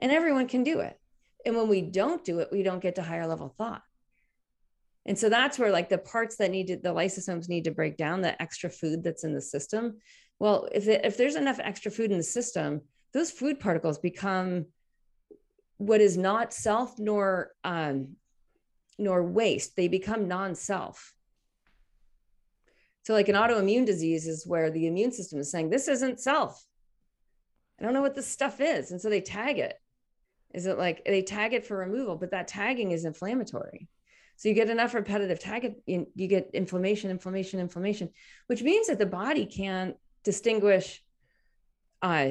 And 0.00 0.12
everyone 0.12 0.48
can 0.48 0.64
do 0.64 0.80
it. 0.80 0.98
And 1.46 1.56
when 1.56 1.68
we 1.68 1.82
don't 1.82 2.24
do 2.24 2.40
it, 2.40 2.48
we 2.50 2.62
don't 2.62 2.82
get 2.82 2.96
to 2.96 3.02
higher 3.02 3.26
level 3.26 3.54
thought. 3.56 3.82
And 5.06 5.18
so 5.18 5.28
that's 5.28 5.58
where 5.58 5.70
like 5.70 5.88
the 5.88 5.98
parts 5.98 6.36
that 6.36 6.50
need 6.50 6.66
to, 6.68 6.76
the 6.76 6.94
lysosomes 6.94 7.48
need 7.48 7.64
to 7.64 7.70
break 7.70 7.96
down 7.96 8.22
the 8.22 8.40
extra 8.42 8.70
food 8.70 9.04
that's 9.04 9.24
in 9.24 9.34
the 9.34 9.40
system. 9.40 9.98
Well, 10.38 10.68
if, 10.72 10.88
it, 10.88 11.04
if 11.04 11.16
there's 11.16 11.36
enough 11.36 11.60
extra 11.62 11.90
food 11.90 12.10
in 12.10 12.16
the 12.16 12.24
system, 12.24 12.80
those 13.12 13.30
food 13.30 13.60
particles 13.60 13.98
become 13.98 14.66
what 15.76 16.00
is 16.00 16.16
not 16.16 16.52
self 16.52 16.98
nor 16.98 17.52
um, 17.62 18.16
nor 18.98 19.22
waste. 19.22 19.76
They 19.76 19.88
become 19.88 20.28
non-self. 20.28 21.14
So, 23.04 23.12
like 23.12 23.28
an 23.28 23.36
autoimmune 23.36 23.84
disease 23.84 24.26
is 24.26 24.46
where 24.46 24.70
the 24.70 24.86
immune 24.86 25.12
system 25.12 25.38
is 25.38 25.50
saying, 25.50 25.70
This 25.70 25.88
isn't 25.88 26.20
self. 26.20 26.64
I 27.78 27.84
don't 27.84 27.92
know 27.92 28.02
what 28.02 28.14
this 28.14 28.26
stuff 28.26 28.60
is. 28.60 28.90
And 28.90 29.00
so 29.00 29.10
they 29.10 29.20
tag 29.20 29.58
it. 29.58 29.78
Is 30.54 30.66
it 30.66 30.78
like 30.78 31.04
they 31.04 31.22
tag 31.22 31.52
it 31.52 31.66
for 31.66 31.76
removal, 31.76 32.16
but 32.16 32.30
that 32.30 32.48
tagging 32.48 32.92
is 32.92 33.04
inflammatory. 33.04 33.88
So 34.36 34.48
you 34.48 34.54
get 34.54 34.70
enough 34.70 34.94
repetitive 34.94 35.38
tag, 35.38 35.74
you, 35.86 36.06
get 36.28 36.50
inflammation, 36.54 37.10
inflammation, 37.10 37.60
inflammation, 37.60 38.10
which 38.46 38.62
means 38.62 38.88
that 38.88 38.98
the 38.98 39.06
body 39.06 39.46
can't 39.46 39.96
distinguish 40.24 41.02
uh, 42.02 42.30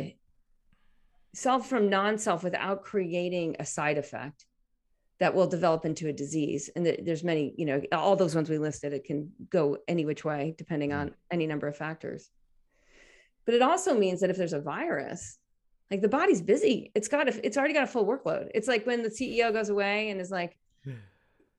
self 1.33 1.69
from 1.69 1.89
non-self 1.89 2.43
without 2.43 2.83
creating 2.83 3.57
a 3.59 3.65
side 3.65 3.97
effect 3.97 4.45
that 5.19 5.33
will 5.33 5.47
develop 5.47 5.85
into 5.85 6.07
a 6.07 6.13
disease 6.13 6.69
and 6.75 6.85
there's 6.85 7.23
many 7.23 7.53
you 7.57 7.65
know 7.65 7.81
all 7.91 8.15
those 8.15 8.35
ones 8.35 8.49
we 8.49 8.57
listed 8.57 8.93
it 8.93 9.05
can 9.05 9.31
go 9.49 9.77
any 9.87 10.05
which 10.05 10.25
way 10.25 10.55
depending 10.57 10.89
mm. 10.89 10.99
on 10.99 11.15
any 11.31 11.47
number 11.47 11.67
of 11.67 11.77
factors. 11.77 12.29
But 13.45 13.55
it 13.55 13.61
also 13.61 13.93
means 13.97 14.21
that 14.21 14.29
if 14.29 14.37
there's 14.37 14.53
a 14.53 14.61
virus 14.61 15.37
like 15.93 16.01
the 16.01 16.09
body's 16.09 16.41
busy. 16.41 16.91
It's 16.95 17.07
got 17.07 17.29
a, 17.29 17.45
it's 17.45 17.55
already 17.55 17.75
got 17.75 17.83
a 17.83 17.87
full 17.87 18.05
workload. 18.05 18.49
It's 18.55 18.67
like 18.67 18.85
when 18.87 19.03
the 19.03 19.09
ceo 19.09 19.53
goes 19.53 19.69
away 19.69 20.09
and 20.09 20.19
is 20.19 20.31
like 20.31 20.57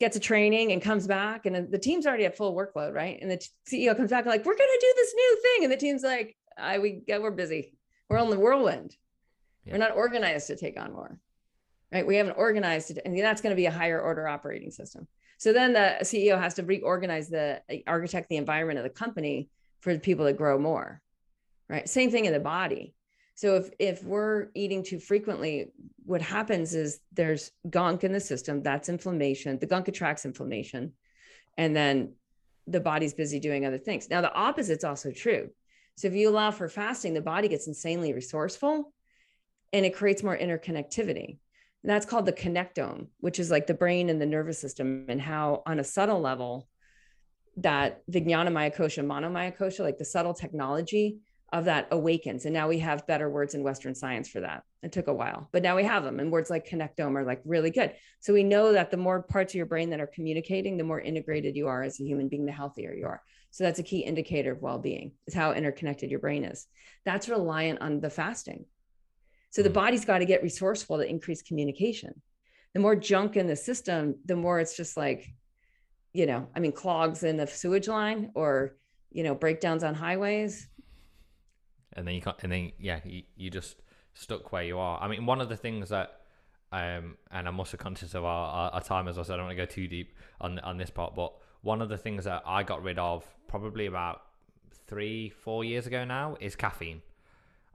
gets 0.01 0.17
a 0.17 0.21
training 0.21 0.73
and 0.73 0.83
comes 0.83 1.07
back 1.07 1.47
and 1.47 1.71
the 1.71 1.79
team's 1.79 2.05
already 2.05 2.25
at 2.25 2.37
full 2.37 2.53
workload 2.53 2.95
right? 2.95 3.17
And 3.23 3.31
the 3.31 3.39
ceo 3.71 3.97
comes 3.97 4.11
back 4.11 4.27
like 4.27 4.45
we're 4.45 4.57
going 4.57 4.69
to 4.69 4.79
do 4.81 4.93
this 4.97 5.15
new 5.15 5.43
thing. 5.43 5.65
And 5.65 5.73
the 5.73 5.77
team's 5.77 6.03
like 6.03 6.37
i 6.59 6.79
we 6.79 7.03
yeah, 7.07 7.19
we're 7.19 7.31
busy. 7.31 7.79
We're 8.09 8.19
on 8.19 8.31
the 8.31 8.39
whirlwind. 8.39 8.97
Yeah. 9.65 9.75
we're 9.75 9.79
not 9.79 9.93
organized 9.93 10.49
to 10.49 10.57
take 10.57 10.79
on 10.79 10.93
more 10.93 11.19
right? 11.95 12.07
We 12.07 12.17
haven't 12.17 12.37
organized 12.37 12.91
it, 12.91 12.99
and 13.05 13.17
that's 13.17 13.41
going 13.41 13.53
to 13.53 13.57
be 13.57 13.67
a 13.67 13.71
higher 13.71 14.01
order 14.01 14.27
operating 14.27 14.73
system. 14.73 15.07
So 15.39 15.53
then 15.53 15.73
the 15.73 15.99
CEO 16.03 16.39
has 16.39 16.55
to 16.55 16.65
reorganize 16.65 17.29
the 17.29 17.63
uh, 17.73 17.77
architect 17.87 18.29
the 18.29 18.37
environment 18.37 18.79
of 18.79 18.85
the 18.85 18.91
company 18.91 19.49
for 19.81 19.95
the 19.95 20.01
people 20.01 20.27
to 20.27 20.33
grow 20.33 20.59
more, 20.59 21.01
right? 21.69 21.89
Same 21.89 22.11
thing 22.11 22.25
in 22.25 22.33
the 22.33 22.41
body. 22.41 22.95
So 23.37 23.57
if 23.57 23.71
if 23.79 24.05
we're 24.05 24.49
eating 24.55 24.83
too 24.83 24.99
frequently, 24.99 25.73
what 26.05 26.21
happens 26.21 26.75
is 26.75 27.01
there's 27.13 27.53
gunk 27.71 28.03
in 28.03 28.13
the 28.13 28.21
system. 28.21 28.63
That's 28.63 28.89
inflammation. 28.89 29.59
The 29.59 29.67
gunk 29.67 29.87
attracts 29.87 30.25
inflammation, 30.25 30.93
and 31.57 31.77
then 31.77 32.15
the 32.67 32.81
body's 32.81 33.15
busy 33.15 33.39
doing 33.39 33.67
other 33.67 33.79
things. 33.79 34.11
Now 34.11 34.21
the 34.21 34.33
opposite's 34.33 34.85
also 34.85 35.13
true. 35.13 35.51
So 35.97 36.09
if 36.09 36.15
you 36.15 36.29
allow 36.29 36.51
for 36.51 36.69
fasting, 36.69 37.15
the 37.15 37.21
body 37.21 37.47
gets 37.47 37.69
insanely 37.69 38.13
resourceful, 38.13 38.93
and 39.73 39.87
it 39.87 39.95
creates 39.95 40.25
more 40.25 40.37
interconnectivity. 40.37 41.39
And 41.85 41.91
that's 41.91 42.07
called 42.07 42.25
the 42.25 42.33
connectome, 42.33 43.09
which 43.21 43.39
is 43.39 43.51
like 43.51 43.67
the 43.67 43.75
brain 43.75 44.09
and 44.09 44.21
the 44.21 44.27
nervous 44.27 44.59
system, 44.59 45.05
and 45.09 45.21
how 45.21 45.63
on 45.67 45.79
a 45.79 45.85
subtle 45.85 46.21
level, 46.21 46.67
that 47.59 48.01
Vijnana 48.11 48.49
Mayakosha, 48.49 49.05
monomyakosha, 49.05 49.81
like 49.81 49.99
the 49.99 50.05
subtle 50.05 50.33
technology 50.33 51.19
of 51.53 51.67
that 51.67 51.87
awakens. 51.93 52.47
And 52.47 52.55
now 52.55 52.69
we 52.69 52.79
have 52.79 53.07
better 53.07 53.29
words 53.31 53.55
in 53.55 53.63
Western 53.63 53.95
science 53.95 54.29
for 54.29 54.41
that. 54.41 54.63
It 54.83 54.93
took 54.93 55.09
a 55.09 55.15
while, 55.15 55.49
but 55.53 55.63
now 55.63 55.77
we 55.77 55.85
have 55.85 56.03
them. 56.05 56.19
And 56.19 56.33
words 56.33 56.51
like 56.51 56.67
connectome 56.67 57.15
are 57.17 57.25
like 57.25 57.43
really 57.45 57.71
good. 57.71 57.95
So 58.21 58.33
we 58.33 58.43
know 58.43 58.73
that 58.73 58.91
the 58.91 58.97
more 58.97 59.23
parts 59.23 59.53
of 59.53 59.59
your 59.59 59.67
brain 59.67 59.91
that 59.91 60.01
are 60.01 60.11
communicating, 60.13 60.77
the 60.77 60.85
more 60.85 61.01
integrated 61.01 61.55
you 61.55 61.69
are 61.69 61.83
as 61.83 62.01
a 62.01 62.05
human 62.05 62.29
being, 62.29 62.47
the 62.47 62.53
healthier 62.53 62.93
you 62.93 63.07
are. 63.07 63.23
So 63.51 63.63
that's 63.63 63.79
a 63.79 63.85
key 63.85 64.01
indicator 64.01 64.53
of 64.53 64.63
well-being 64.63 65.13
is 65.27 65.35
how 65.35 65.53
interconnected 65.53 66.11
your 66.11 66.19
brain 66.19 66.45
is. 66.45 66.67
That's 67.05 67.29
reliant 67.29 67.83
on 67.83 68.01
the 68.01 68.11
fasting. 68.11 68.65
So 69.55 69.63
the 69.63 69.71
mm. 69.71 69.75
body's 69.75 70.05
got 70.05 70.19
to 70.19 70.25
get 70.25 70.43
resourceful 70.43 70.99
to 70.99 71.09
increase 71.09 71.41
communication. 71.41 72.21
The 72.75 72.81
more 72.81 72.97
junk 72.97 73.37
in 73.37 73.47
the 73.47 73.55
system, 73.55 74.17
the 74.25 74.35
more 74.35 74.59
it's 74.59 74.77
just 74.77 74.97
like, 74.97 75.33
you 76.13 76.27
know, 76.27 76.49
I 76.57 76.59
mean, 76.59 76.73
clogs 76.73 77.23
in 77.23 77.37
the 77.37 77.47
sewage 77.47 77.87
line 77.87 78.33
or, 78.35 78.75
you 79.13 79.23
know, 79.23 79.33
breakdowns 79.33 79.85
on 79.85 79.95
highways. 79.95 80.67
And 81.93 82.05
then 82.05 82.17
you 82.17 82.21
can't, 82.21 82.37
and 82.43 82.51
then, 82.51 82.73
yeah, 82.81 82.99
you, 83.05 83.23
you 83.37 83.49
just 83.49 83.77
stuck 84.15 84.51
where 84.51 84.65
you 84.65 84.77
are. 84.77 85.01
I 85.01 85.07
mean, 85.07 85.25
one 85.25 85.41
of 85.41 85.49
the 85.49 85.57
things 85.57 85.91
that, 85.91 86.23
um, 86.73 87.17
and 87.31 87.47
I'm 87.47 87.61
also 87.61 87.77
conscious 87.77 88.15
of 88.15 88.25
our, 88.25 88.49
our, 88.49 88.71
our 88.73 88.81
time 88.81 89.07
as 89.07 89.15
well, 89.15 89.25
so 89.25 89.35
I 89.35 89.37
don't 89.37 89.47
want 89.47 89.57
to 89.57 89.63
go 89.65 89.71
too 89.71 89.87
deep 89.87 90.17
on, 90.41 90.59
on 90.61 90.79
this 90.79 90.91
part, 90.91 91.15
but 91.15 91.33
one 91.63 91.81
of 91.81 91.89
the 91.89 91.99
things 91.99 92.25
that 92.25 92.43
I 92.45 92.65
got 92.65 92.83
rid 92.83 92.99
of 92.99 93.25
probably 93.47 93.87
about 93.87 94.23
three, 94.89 95.31
four 95.31 95.63
years 95.63 95.87
ago 95.87 96.05
now 96.05 96.37
is 96.41 96.57
caffeine 96.57 97.03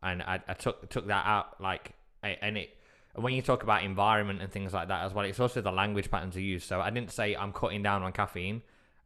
and 0.04 0.22
I, 0.22 0.40
I 0.48 0.54
took 0.54 0.90
took 0.90 1.08
that 1.08 1.26
out 1.26 1.62
like 1.62 1.94
and 2.24 2.58
it 2.58 2.76
when 3.16 3.34
you 3.34 3.42
talk 3.42 3.64
about 3.64 3.84
environment 3.84 4.42
and 4.42 4.52
things 4.52 4.74
like 4.74 4.88
that 4.90 5.04
as 5.04 5.14
well, 5.14 5.26
it's 5.26 5.40
also 5.40 5.62
the 5.62 5.72
language 5.72 6.12
patterns 6.12 6.36
you 6.36 6.44
use. 6.44 6.64
So 6.64 6.80
I 6.80 6.90
didn't 6.90 7.12
say 7.12 7.36
I'm 7.36 7.52
cutting 7.52 7.84
down 7.84 8.04
on 8.04 8.12
caffeine. 8.12 8.62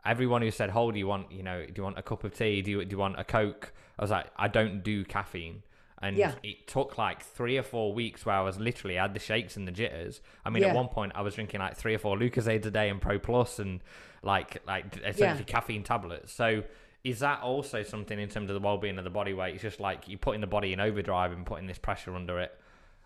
Everyone 0.05 0.41
who 0.41 0.51
said, 0.51 0.69
"Hold, 0.69 0.93
do 0.93 0.99
you 0.99 1.07
want 1.07 1.31
you 1.31 1.43
know 1.43 1.65
do 1.65 1.73
you 1.75 1.83
want 1.83 1.97
a 1.97 2.01
cup 2.01 2.23
of 2.23 2.35
tea? 2.35 2.61
Do 2.61 2.71
you 2.71 2.85
do 2.85 2.93
you 2.95 2.97
want 2.97 3.19
a 3.19 3.23
coke?" 3.23 3.73
I 3.97 4.01
was 4.01 4.11
like, 4.11 4.27
"I 4.35 4.47
don't 4.47 4.83
do 4.83 5.05
caffeine." 5.05 5.63
And 6.01 6.17
yeah. 6.17 6.33
it 6.43 6.67
took 6.67 6.97
like 6.97 7.23
three 7.23 7.57
or 7.57 7.63
four 7.63 7.93
weeks 7.93 8.25
where 8.25 8.35
I 8.35 8.41
was 8.41 8.59
literally 8.59 8.99
I 8.99 9.03
had 9.03 9.13
the 9.13 9.21
shakes 9.21 9.55
and 9.55 9.65
the 9.65 9.71
jitters. 9.71 10.19
I 10.43 10.49
mean, 10.49 10.63
yeah. 10.63 10.69
at 10.69 10.75
one 10.75 10.89
point 10.89 11.13
I 11.15 11.21
was 11.21 11.35
drinking 11.35 11.61
like 11.61 11.77
three 11.77 11.95
or 11.95 11.97
four 11.97 12.17
Lucozade 12.17 12.65
a 12.65 12.71
day 12.71 12.89
and 12.89 13.01
Pro 13.01 13.19
Plus 13.19 13.59
and 13.59 13.79
like 14.21 14.61
like 14.67 14.97
essentially 14.97 15.45
yeah. 15.47 15.53
caffeine 15.53 15.83
tablets. 15.83 16.33
So 16.33 16.63
is 17.03 17.19
that 17.19 17.41
also 17.41 17.83
something 17.83 18.17
in 18.17 18.29
terms 18.29 18.49
of 18.49 18.53
the 18.53 18.65
well-being 18.65 18.97
of 18.97 19.03
the 19.03 19.09
body 19.09 19.33
weight? 19.33 19.55
It's 19.55 19.61
just 19.61 19.79
like 19.79 20.07
you're 20.07 20.17
putting 20.17 20.41
the 20.41 20.47
body 20.47 20.71
in 20.71 20.79
overdrive 20.79 21.31
and 21.31 21.45
putting 21.45 21.67
this 21.67 21.77
pressure 21.77 22.15
under 22.15 22.39
it, 22.39 22.51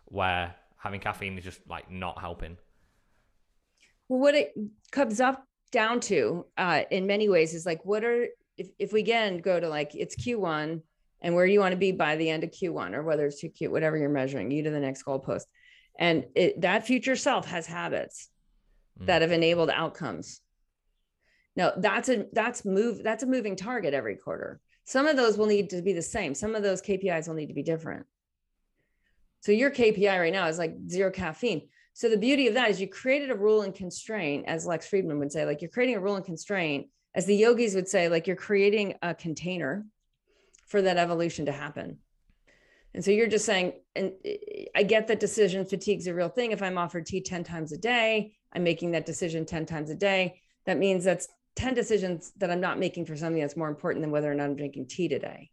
where 0.05 0.55
having 0.77 0.99
caffeine 0.99 1.37
is 1.37 1.43
just 1.43 1.61
like 1.67 1.89
not 1.89 2.19
helping. 2.19 2.57
Well, 4.07 4.19
what 4.19 4.35
it 4.35 4.53
comes 4.91 5.19
up 5.19 5.43
down 5.71 5.99
to, 6.01 6.45
uh, 6.57 6.83
in 6.91 7.07
many 7.07 7.27
ways, 7.27 7.53
is 7.53 7.65
like 7.65 7.83
what 7.85 8.03
are 8.03 8.27
if 8.57 8.67
if 8.77 8.93
we 8.93 9.01
again 9.01 9.39
go 9.39 9.59
to 9.59 9.67
like 9.67 9.95
it's 9.95 10.15
Q1 10.15 10.81
and 11.21 11.35
where 11.35 11.45
you 11.47 11.59
want 11.59 11.71
to 11.71 11.77
be 11.77 11.91
by 11.91 12.15
the 12.15 12.29
end 12.29 12.43
of 12.43 12.51
Q1 12.51 12.93
or 12.93 13.01
whether 13.01 13.25
it's 13.25 13.43
2Q, 13.43 13.69
whatever 13.69 13.97
you're 13.97 14.09
measuring, 14.09 14.51
you 14.51 14.63
to 14.63 14.69
the 14.69 14.79
next 14.79 15.03
goalpost, 15.03 15.45
and 15.97 16.25
it, 16.35 16.61
that 16.61 16.85
future 16.85 17.15
self 17.15 17.47
has 17.47 17.65
habits 17.65 18.29
mm. 19.01 19.07
that 19.07 19.23
have 19.23 19.31
enabled 19.31 19.71
outcomes 19.71 20.41
no, 21.57 21.73
that's 21.75 22.07
a 22.07 22.27
that's 22.31 22.63
move 22.63 23.03
that's 23.03 23.23
a 23.23 23.27
moving 23.27 23.55
target 23.55 23.95
every 23.95 24.15
quarter. 24.15 24.61
Some 24.85 25.07
of 25.07 25.17
those 25.17 25.37
will 25.37 25.47
need 25.47 25.71
to 25.71 25.81
be 25.81 25.91
the 25.91 26.01
same. 26.01 26.33
Some 26.33 26.55
of 26.55 26.63
those 26.63 26.81
KPIs 26.81 27.27
will 27.27 27.35
need 27.35 27.47
to 27.47 27.53
be 27.53 27.63
different. 27.63 28.05
So 29.41 29.51
your 29.51 29.71
KPI 29.71 30.19
right 30.19 30.31
now 30.31 30.47
is 30.47 30.59
like 30.59 30.75
zero 30.87 31.11
caffeine. 31.11 31.67
So 31.93 32.09
the 32.09 32.17
beauty 32.17 32.47
of 32.47 32.53
that 32.53 32.69
is 32.69 32.79
you 32.79 32.87
created 32.87 33.31
a 33.31 33.35
rule 33.35 33.63
and 33.63 33.73
constraint, 33.73 34.45
as 34.47 34.67
Lex 34.67 34.87
Fridman 34.87 35.17
would 35.17 35.31
say, 35.31 35.45
like 35.45 35.61
you're 35.61 35.71
creating 35.71 35.95
a 35.95 35.99
rule 35.99 36.15
and 36.15 36.23
constraint, 36.23 36.87
as 37.15 37.25
the 37.25 37.35
yogis 37.35 37.73
would 37.73 37.87
say, 37.87 38.07
like 38.07 38.27
you're 38.27 38.35
creating 38.35 38.93
a 39.01 39.15
container 39.15 39.83
for 40.67 40.83
that 40.83 40.97
evolution 40.97 41.47
to 41.47 41.51
happen. 41.51 41.97
And 42.93 43.03
so 43.03 43.09
you're 43.09 43.27
just 43.27 43.45
saying, 43.45 43.73
and 43.95 44.13
I 44.75 44.83
get 44.83 45.07
that 45.07 45.19
decision 45.19 45.65
fatigue 45.65 45.99
is 45.99 46.07
a 46.07 46.13
real 46.13 46.29
thing. 46.29 46.51
If 46.51 46.61
I'm 46.61 46.77
offered 46.77 47.07
tea 47.07 47.21
10 47.21 47.43
times 47.43 47.71
a 47.71 47.77
day, 47.77 48.35
I'm 48.53 48.63
making 48.63 48.91
that 48.91 49.07
decision 49.07 49.45
10 49.45 49.65
times 49.65 49.89
a 49.89 49.95
day. 49.95 50.41
That 50.65 50.77
means 50.77 51.03
that's 51.03 51.27
10 51.57 51.73
decisions 51.73 52.31
that 52.37 52.51
I'm 52.51 52.61
not 52.61 52.77
making 52.77 53.05
for 53.05 53.17
something 53.17 53.41
that's 53.41 53.57
more 53.57 53.67
important 53.67 54.03
than 54.03 54.11
whether 54.11 54.31
or 54.31 54.35
not 54.35 54.45
I'm 54.45 54.55
drinking 54.55 54.87
tea 54.87 55.09
today. 55.09 55.49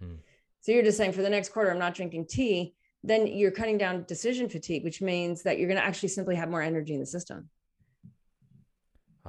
Hmm. 0.00 0.14
So 0.60 0.72
you're 0.72 0.82
just 0.82 0.96
saying 0.96 1.12
for 1.12 1.20
the 1.20 1.28
next 1.28 1.50
quarter, 1.50 1.70
I'm 1.70 1.78
not 1.78 1.94
drinking 1.94 2.26
tea. 2.26 2.74
Then 3.02 3.26
you're 3.26 3.50
cutting 3.50 3.76
down 3.76 4.04
decision 4.08 4.48
fatigue, 4.48 4.82
which 4.82 5.02
means 5.02 5.42
that 5.42 5.58
you're 5.58 5.68
going 5.68 5.78
to 5.78 5.84
actually 5.84 6.08
simply 6.08 6.34
have 6.36 6.48
more 6.48 6.62
energy 6.62 6.94
in 6.94 7.00
the 7.00 7.06
system, 7.06 7.50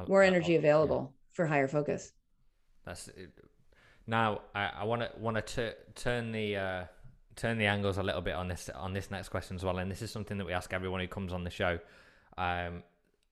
more 0.07 0.23
energy 0.23 0.55
available 0.55 1.11
yeah. 1.11 1.33
for 1.33 1.45
higher 1.45 1.67
focus. 1.67 2.13
That's 2.85 3.09
it. 3.09 3.33
now. 4.07 4.41
I 4.55 4.85
want 4.85 5.01
to 5.01 5.11
want 5.19 5.45
to 5.45 5.75
turn 5.95 6.31
the 6.31 6.55
uh, 6.55 6.83
turn 7.35 7.57
the 7.57 7.65
angles 7.65 7.97
a 7.97 8.03
little 8.03 8.21
bit 8.21 8.35
on 8.35 8.47
this 8.47 8.69
on 8.73 8.93
this 8.93 9.11
next 9.11 9.27
question 9.27 9.57
as 9.57 9.65
well, 9.65 9.79
and 9.79 9.91
this 9.91 10.01
is 10.01 10.11
something 10.11 10.37
that 10.37 10.45
we 10.45 10.53
ask 10.53 10.71
everyone 10.71 11.01
who 11.01 11.07
comes 11.07 11.33
on 11.33 11.43
the 11.43 11.49
show. 11.49 11.79
Um, 12.37 12.83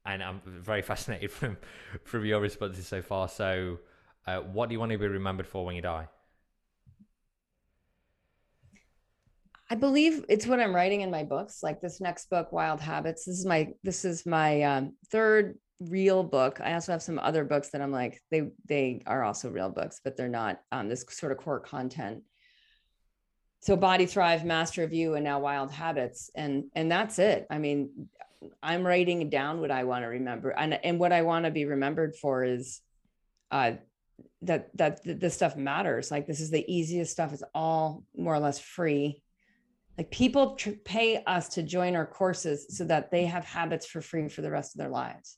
and 0.06 0.24
I'm 0.24 0.42
very 0.46 0.82
fascinated 0.82 1.32
from 1.38 1.58
from 2.04 2.26
your 2.26 2.40
responses 2.40 2.88
so 2.88 3.02
far. 3.02 3.28
So, 3.28 3.80
uh, 4.28 4.40
what 4.40 4.70
do 4.70 4.74
you 4.74 4.80
want 4.80 4.92
to 4.92 4.98
be 4.98 5.08
remembered 5.08 5.48
for 5.48 5.66
when 5.66 5.76
you 5.76 5.82
die? 5.82 6.08
I 9.70 9.76
believe 9.76 10.26
it's 10.30 10.46
what 10.46 10.60
I'm 10.60 10.76
writing 10.76 11.02
in 11.02 11.10
my 11.10 11.24
books. 11.24 11.64
Like 11.64 11.82
this 11.82 12.00
next 12.00 12.30
book, 12.30 12.52
Wild 12.52 12.80
Habits. 12.80 13.26
This 13.26 13.40
is 13.40 13.46
my 13.46 13.70
this 13.84 14.06
is 14.06 14.26
my 14.26 14.62
um, 14.62 14.94
third 15.10 15.58
real 15.80 16.24
book. 16.24 16.60
I 16.62 16.74
also 16.74 16.92
have 16.92 17.02
some 17.02 17.20
other 17.20 17.44
books 17.44 17.70
that 17.70 17.82
I'm 17.82 17.92
like 17.92 18.22
they 18.30 18.50
they 18.68 19.02
are 19.08 19.24
also 19.24 19.50
real 19.50 19.70
books, 19.70 20.00
but 20.04 20.16
they're 20.16 20.28
not 20.28 20.60
um, 20.72 20.90
this 20.90 21.06
sort 21.10 21.32
of 21.32 21.38
core 21.38 21.60
content. 21.60 22.24
So 23.62 23.78
Body 23.78 24.06
Thrive, 24.06 24.44
Master 24.44 24.84
of 24.84 24.94
You, 24.94 25.16
and 25.16 25.24
now 25.24 25.40
Wild 25.40 25.72
Habits, 25.72 26.30
and 26.36 26.66
and 26.76 26.92
that's 26.92 27.18
it. 27.18 27.48
I 27.50 27.58
mean, 27.58 28.10
I'm 28.62 28.86
writing 28.86 29.30
down 29.30 29.62
what 29.62 29.72
I 29.72 29.84
want 29.84 30.04
to 30.04 30.08
remember, 30.08 30.50
and 30.52 30.74
and 30.74 31.00
what 31.00 31.12
I 31.12 31.22
want 31.22 31.46
to 31.46 31.52
be 31.52 31.66
remembered 31.66 32.16
for 32.16 32.44
is, 32.44 32.82
uh, 33.52 33.74
that 34.42 34.76
that 34.78 35.00
this 35.04 35.34
stuff 35.34 35.56
matters. 35.56 36.12
Like 36.12 36.28
this 36.28 36.40
is 36.40 36.52
the 36.52 36.66
easiest 36.72 37.12
stuff. 37.12 37.34
It's 37.34 37.44
all 37.54 38.04
more 38.16 38.36
or 38.36 38.40
less 38.40 38.60
free. 38.60 39.22
Like 39.98 40.12
people 40.12 40.56
tr- 40.56 40.72
pay 40.84 41.24
us 41.24 41.50
to 41.50 41.64
join 41.64 41.96
our 41.96 42.06
courses 42.06 42.78
so 42.78 42.86
that 42.86 43.12
they 43.12 43.26
have 43.26 43.46
habits 43.46 43.86
for 43.86 44.02
free 44.02 44.28
for 44.28 44.42
the 44.42 44.52
rest 44.52 44.76
of 44.76 44.80
their 44.80 44.90
lives 44.90 45.38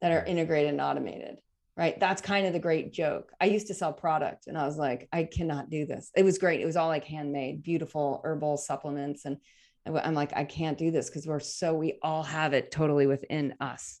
that 0.00 0.12
are 0.12 0.24
integrated 0.24 0.70
and 0.70 0.80
automated. 0.80 1.36
Right. 1.74 1.98
That's 1.98 2.20
kind 2.20 2.46
of 2.46 2.52
the 2.52 2.58
great 2.58 2.92
joke. 2.92 3.32
I 3.40 3.46
used 3.46 3.68
to 3.68 3.74
sell 3.74 3.94
product 3.94 4.46
and 4.46 4.58
I 4.58 4.66
was 4.66 4.76
like, 4.76 5.08
I 5.10 5.24
cannot 5.24 5.70
do 5.70 5.86
this. 5.86 6.10
It 6.14 6.22
was 6.22 6.36
great. 6.36 6.60
It 6.60 6.66
was 6.66 6.76
all 6.76 6.88
like 6.88 7.04
handmade, 7.04 7.62
beautiful 7.62 8.20
herbal 8.24 8.58
supplements. 8.58 9.24
And 9.24 9.38
I'm 9.86 10.14
like, 10.14 10.32
I 10.34 10.44
can't 10.44 10.78
do 10.78 10.90
this 10.90 11.08
because 11.08 11.26
we're 11.26 11.40
so, 11.40 11.74
we 11.74 11.98
all 12.02 12.22
have 12.22 12.52
it 12.52 12.70
totally 12.70 13.06
within 13.06 13.54
us. 13.60 14.00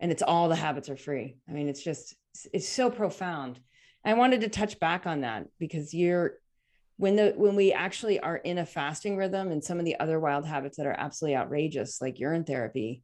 And 0.00 0.12
it's 0.12 0.22
all 0.22 0.48
the 0.48 0.56
habits 0.56 0.88
are 0.88 0.96
free. 0.96 1.36
I 1.48 1.52
mean, 1.52 1.68
it's 1.68 1.82
just, 1.82 2.14
it's 2.52 2.68
so 2.68 2.90
profound. 2.90 3.58
I 4.04 4.14
wanted 4.14 4.42
to 4.42 4.48
touch 4.48 4.78
back 4.78 5.06
on 5.06 5.22
that 5.22 5.46
because 5.58 5.94
you're 5.94 6.34
when 6.96 7.16
the 7.16 7.32
when 7.36 7.56
we 7.56 7.72
actually 7.72 8.20
are 8.20 8.36
in 8.36 8.58
a 8.58 8.66
fasting 8.66 9.16
rhythm 9.16 9.50
and 9.50 9.64
some 9.64 9.78
of 9.78 9.84
the 9.84 9.98
other 9.98 10.20
wild 10.20 10.46
habits 10.46 10.76
that 10.76 10.86
are 10.86 10.94
absolutely 10.96 11.36
outrageous, 11.36 12.00
like 12.00 12.20
urine 12.20 12.44
therapy, 12.44 13.02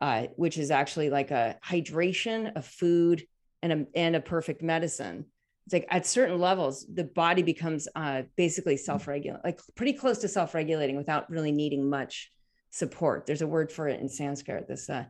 uh, 0.00 0.26
which 0.36 0.56
is 0.56 0.70
actually 0.70 1.10
like 1.10 1.30
a 1.30 1.56
hydration, 1.64 2.52
a 2.54 2.62
food, 2.62 3.26
and 3.62 3.72
a 3.72 3.86
and 3.94 4.14
a 4.16 4.20
perfect 4.20 4.62
medicine. 4.62 5.26
It's 5.66 5.72
like 5.72 5.86
at 5.90 6.06
certain 6.06 6.38
levels, 6.38 6.86
the 6.92 7.04
body 7.04 7.42
becomes 7.42 7.88
uh, 7.94 8.22
basically 8.36 8.76
self-regulating, 8.76 9.40
like 9.44 9.60
pretty 9.74 9.94
close 9.94 10.18
to 10.18 10.28
self-regulating 10.28 10.96
without 10.96 11.30
really 11.30 11.52
needing 11.52 11.88
much 11.88 12.30
support. 12.70 13.24
There's 13.24 13.42
a 13.42 13.46
word 13.46 13.72
for 13.72 13.88
it 13.88 14.00
in 14.00 14.08
Sanskrit, 14.08 14.68
this 14.68 14.90
uh, 14.90 15.04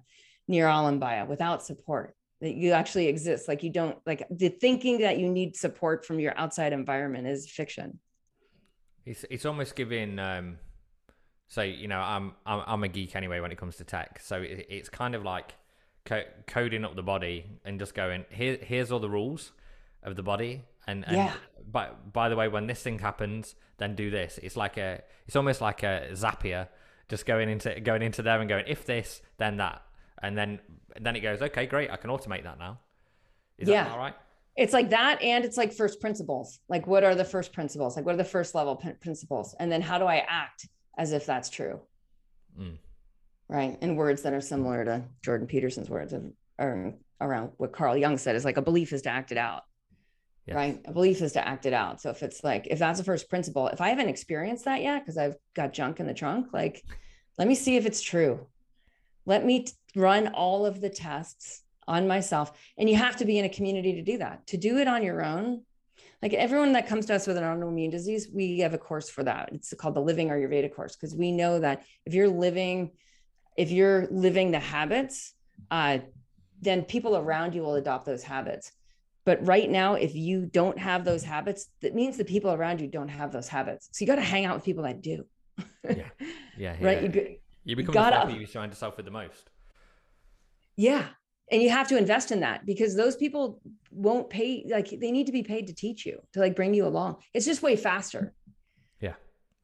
niralamabaya, 0.48 1.26
without 1.26 1.64
support 1.64 2.14
that 2.40 2.54
you 2.54 2.72
actually 2.72 3.08
exist. 3.08 3.48
Like 3.48 3.62
you 3.62 3.70
don't 3.70 3.96
like 4.06 4.26
the 4.30 4.50
thinking 4.50 4.98
that 4.98 5.18
you 5.18 5.28
need 5.28 5.56
support 5.56 6.04
from 6.04 6.20
your 6.20 6.38
outside 6.38 6.72
environment 6.72 7.26
is 7.26 7.50
fiction. 7.50 7.98
It's 9.06 9.24
it's 9.30 9.46
almost 9.46 9.74
giving 9.74 10.18
um 10.18 10.58
so 11.46 11.60
you 11.60 11.88
know 11.88 12.00
i'm 12.00 12.32
i'm, 12.46 12.62
I'm 12.66 12.84
a 12.84 12.88
geek 12.88 13.14
anyway 13.16 13.40
when 13.40 13.50
it 13.50 13.58
comes 13.58 13.76
to 13.76 13.84
tech. 13.84 14.20
So 14.22 14.42
it, 14.42 14.66
it's 14.68 14.88
kind 14.88 15.14
of 15.14 15.24
like 15.24 15.54
co- 16.04 16.24
coding 16.46 16.84
up 16.84 16.96
the 16.96 17.02
body 17.02 17.46
and 17.64 17.78
just 17.78 17.94
going 17.94 18.24
here 18.30 18.58
here's 18.60 18.92
all 18.92 19.00
the 19.00 19.10
rules 19.10 19.52
of 20.04 20.16
the 20.16 20.22
body 20.22 20.62
and, 20.86 21.04
and 21.06 21.16
yeah. 21.16 21.32
by 21.70 21.90
by 22.12 22.28
the 22.28 22.36
way 22.36 22.48
when 22.48 22.66
this 22.66 22.82
thing 22.82 22.98
happens 22.98 23.54
then 23.78 23.94
do 23.94 24.10
this 24.10 24.38
it's 24.42 24.56
like 24.56 24.76
a 24.76 25.02
it's 25.26 25.36
almost 25.36 25.60
like 25.60 25.82
a 25.82 26.08
zapier 26.12 26.68
just 27.08 27.26
going 27.26 27.48
into 27.48 27.80
going 27.80 28.02
into 28.02 28.22
there 28.22 28.40
and 28.40 28.48
going 28.48 28.64
if 28.66 28.84
this 28.84 29.22
then 29.38 29.56
that 29.56 29.82
and 30.22 30.36
then 30.36 30.60
and 30.96 31.04
then 31.04 31.16
it 31.16 31.20
goes, 31.20 31.42
okay, 31.42 31.66
great, 31.66 31.90
I 31.90 31.96
can 31.96 32.10
automate 32.10 32.44
that 32.44 32.58
now. 32.58 32.78
Is 33.58 33.68
yeah. 33.68 33.84
that 33.84 33.92
all 33.92 33.98
right? 33.98 34.14
It's 34.56 34.72
like 34.72 34.90
that, 34.90 35.20
and 35.20 35.44
it's 35.44 35.56
like 35.56 35.72
first 35.72 36.00
principles. 36.00 36.60
Like, 36.68 36.86
what 36.86 37.02
are 37.02 37.14
the 37.14 37.24
first 37.24 37.52
principles? 37.52 37.96
Like, 37.96 38.06
what 38.06 38.14
are 38.14 38.18
the 38.18 38.24
first 38.24 38.54
level 38.54 38.76
p- 38.76 38.92
principles? 38.92 39.54
And 39.58 39.70
then 39.70 39.82
how 39.82 39.98
do 39.98 40.04
I 40.04 40.24
act 40.28 40.68
as 40.96 41.12
if 41.12 41.26
that's 41.26 41.50
true? 41.50 41.80
Mm. 42.58 42.78
Right. 43.48 43.76
In 43.80 43.96
words 43.96 44.22
that 44.22 44.32
are 44.32 44.40
similar 44.40 44.84
to 44.84 45.02
Jordan 45.22 45.48
Peterson's 45.48 45.90
words 45.90 46.12
of, 46.12 46.24
or 46.58 46.94
around 47.20 47.50
what 47.56 47.72
Carl 47.72 47.96
Jung 47.96 48.16
said 48.16 48.36
is 48.36 48.44
like 48.44 48.56
a 48.56 48.62
belief 48.62 48.92
is 48.92 49.02
to 49.02 49.10
act 49.10 49.32
it 49.32 49.38
out. 49.38 49.64
Yes. 50.46 50.57
Right. 50.57 50.80
A 50.85 50.92
belief 50.92 51.22
is 51.22 51.33
to 51.33 51.46
act 51.46 51.64
it 51.64 51.72
out. 51.72 52.02
So 52.02 52.11
if 52.11 52.22
it's 52.22 52.44
like, 52.44 52.66
if 52.70 52.78
that's 52.78 52.98
the 52.98 53.04
first 53.04 53.30
principle, 53.30 53.68
if 53.68 53.80
I 53.80 53.88
haven't 53.88 54.11
experienced 54.11 54.66
that 54.66 54.83
yet, 54.83 55.00
because 55.00 55.16
I've 55.16 55.37
got 55.54 55.72
junk 55.72 56.00
in 56.00 56.07
the 56.07 56.12
trunk, 56.12 56.48
like, 56.52 56.83
let 57.38 57.48
me 57.48 57.54
see 57.54 57.76
if 57.76 57.87
it's 57.87 58.02
true. 58.02 58.46
Let 59.24 59.44
me 59.44 59.64
t- 59.64 59.72
run 59.96 60.28
all 60.28 60.66
of 60.66 60.83
the 60.83 60.90
tests 60.90 61.62
on 61.88 62.07
myself. 62.07 62.52
And 62.76 62.90
you 62.90 62.96
have 62.96 63.16
to 63.16 63.24
be 63.24 63.38
in 63.38 63.46
a 63.46 63.48
community 63.48 63.94
to 63.94 64.02
do 64.02 64.18
that. 64.18 64.46
To 64.48 64.59
do 64.59 64.76
it 64.78 64.87
on 64.87 65.02
your 65.02 65.24
own, 65.24 65.62
like 66.20 66.35
everyone 66.35 66.72
that 66.72 66.88
comes 66.88 67.07
to 67.07 67.14
us 67.14 67.26
with 67.26 67.37
an 67.37 67.44
autoimmune 67.44 67.90
disease, 67.90 68.28
we 68.33 68.59
have 68.61 68.74
a 68.74 68.78
course 68.78 69.09
for 69.09 69.24
that. 69.24 69.50
It's 69.52 69.72
called 69.74 69.94
the 69.94 70.00
Living 70.00 70.28
Ayurveda 70.28 70.74
course 70.74 70.94
because 70.96 71.14
we 71.14 71.33
know 71.33 71.59
that 71.61 71.85
if 72.04 72.14
you're 72.14 72.28
living, 72.28 72.92
if 73.57 73.70
you're 73.70 74.09
living 74.11 74.50
the 74.50 74.59
habits, 74.59 75.35
uh, 75.70 75.98
then 76.61 76.83
people 76.83 77.16
around 77.16 77.54
you 77.54 77.62
will 77.62 77.74
adopt 77.74 78.07
those 78.07 78.22
habits. 78.22 78.72
But 79.24 79.46
right 79.46 79.70
now, 79.70 79.94
if 79.94 80.14
you 80.14 80.46
don't 80.46 80.78
have 80.78 81.04
those 81.04 81.24
habits, 81.24 81.68
that 81.80 81.94
means 81.94 82.16
the 82.16 82.24
people 82.24 82.52
around 82.52 82.80
you 82.80 82.88
don't 82.88 83.08
have 83.08 83.32
those 83.32 83.48
habits. 83.48 83.88
So 83.92 84.02
you 84.02 84.06
got 84.06 84.16
to 84.16 84.22
hang 84.22 84.44
out 84.44 84.56
with 84.56 84.64
people 84.64 84.84
that 84.84 85.00
do. 85.00 85.24
yeah, 85.84 86.08
yeah, 86.58 86.76
right. 86.80 87.02
Yeah. 87.02 87.22
You, 87.22 87.37
you 87.64 87.76
become 87.76 87.94
gotta, 87.94 88.16
the 88.16 88.20
therapy 88.22 88.40
you 88.40 88.46
surround 88.46 88.72
yourself 88.72 88.96
with 88.96 89.06
the 89.06 89.12
most. 89.12 89.50
Yeah. 90.76 91.06
And 91.50 91.62
you 91.62 91.70
have 91.70 91.88
to 91.88 91.98
invest 91.98 92.32
in 92.32 92.40
that 92.40 92.64
because 92.66 92.96
those 92.96 93.16
people 93.16 93.60
won't 93.90 94.30
pay, 94.30 94.64
like, 94.68 94.88
they 94.88 95.10
need 95.10 95.26
to 95.26 95.32
be 95.32 95.42
paid 95.42 95.66
to 95.66 95.74
teach 95.74 96.06
you, 96.06 96.20
to 96.32 96.40
like 96.40 96.56
bring 96.56 96.74
you 96.74 96.87
along. 96.87 97.16
It's 97.32 97.46
just 97.46 97.62
way 97.62 97.76
faster. 97.76 98.34
Yeah, 99.00 99.14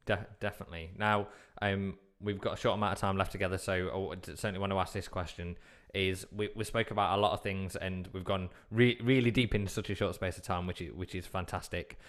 de- 0.05 0.27
definitely. 0.39 0.91
Now, 0.97 1.27
um, 1.61 1.97
we've 2.19 2.39
got 2.39 2.53
a 2.53 2.57
short 2.57 2.75
amount 2.75 2.93
of 2.93 2.99
time 2.99 3.17
left 3.17 3.31
together, 3.31 3.57
so 3.57 4.11
I 4.11 4.15
certainly 4.35 4.59
want 4.59 4.71
to 4.71 4.77
ask 4.77 4.93
this 4.93 5.07
question. 5.07 5.57
Is 5.93 6.25
we, 6.31 6.49
we 6.55 6.63
spoke 6.63 6.91
about 6.91 7.17
a 7.17 7.21
lot 7.21 7.33
of 7.33 7.41
things 7.41 7.75
and 7.75 8.07
we've 8.13 8.23
gone 8.23 8.49
re- 8.69 8.99
really 9.03 9.31
deep 9.31 9.53
in 9.53 9.67
such 9.67 9.89
a 9.89 9.95
short 9.95 10.15
space 10.15 10.37
of 10.37 10.43
time, 10.43 10.67
which 10.67 10.81
is 10.81 10.93
which 10.93 11.15
is 11.15 11.25
fantastic. 11.25 11.99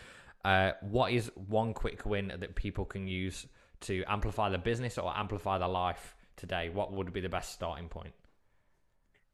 Uh, 0.45 0.73
what 0.81 1.13
is 1.13 1.31
one 1.35 1.73
quick 1.73 2.05
win 2.05 2.33
that 2.39 2.55
people 2.55 2.85
can 2.85 3.07
use 3.07 3.47
to 3.81 4.05
amplify 4.09 4.49
their 4.49 4.59
business 4.59 4.99
or 4.99 5.17
amplify 5.17 5.59
their 5.59 5.69
life 5.69 6.15
today? 6.37 6.69
What 6.69 6.93
would 6.93 7.13
be 7.13 7.21
the 7.21 7.29
best 7.29 7.53
starting 7.53 7.89
point? 7.89 8.13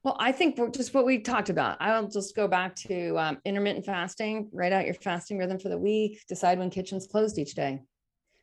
Well, 0.04 0.16
I 0.20 0.32
think 0.32 0.56
just 0.74 0.94
what 0.94 1.04
we 1.04 1.18
talked 1.18 1.50
about. 1.50 1.76
I'll 1.80 2.08
just 2.08 2.36
go 2.36 2.46
back 2.46 2.76
to 2.76 3.18
um, 3.18 3.38
intermittent 3.44 3.84
fasting, 3.84 4.48
write 4.52 4.72
out 4.72 4.84
your 4.84 4.94
fasting 4.94 5.38
rhythm 5.38 5.58
for 5.58 5.68
the 5.68 5.78
week, 5.78 6.24
decide 6.28 6.58
when 6.58 6.70
kitchen's 6.70 7.06
closed 7.06 7.36
each 7.36 7.54
day, 7.54 7.82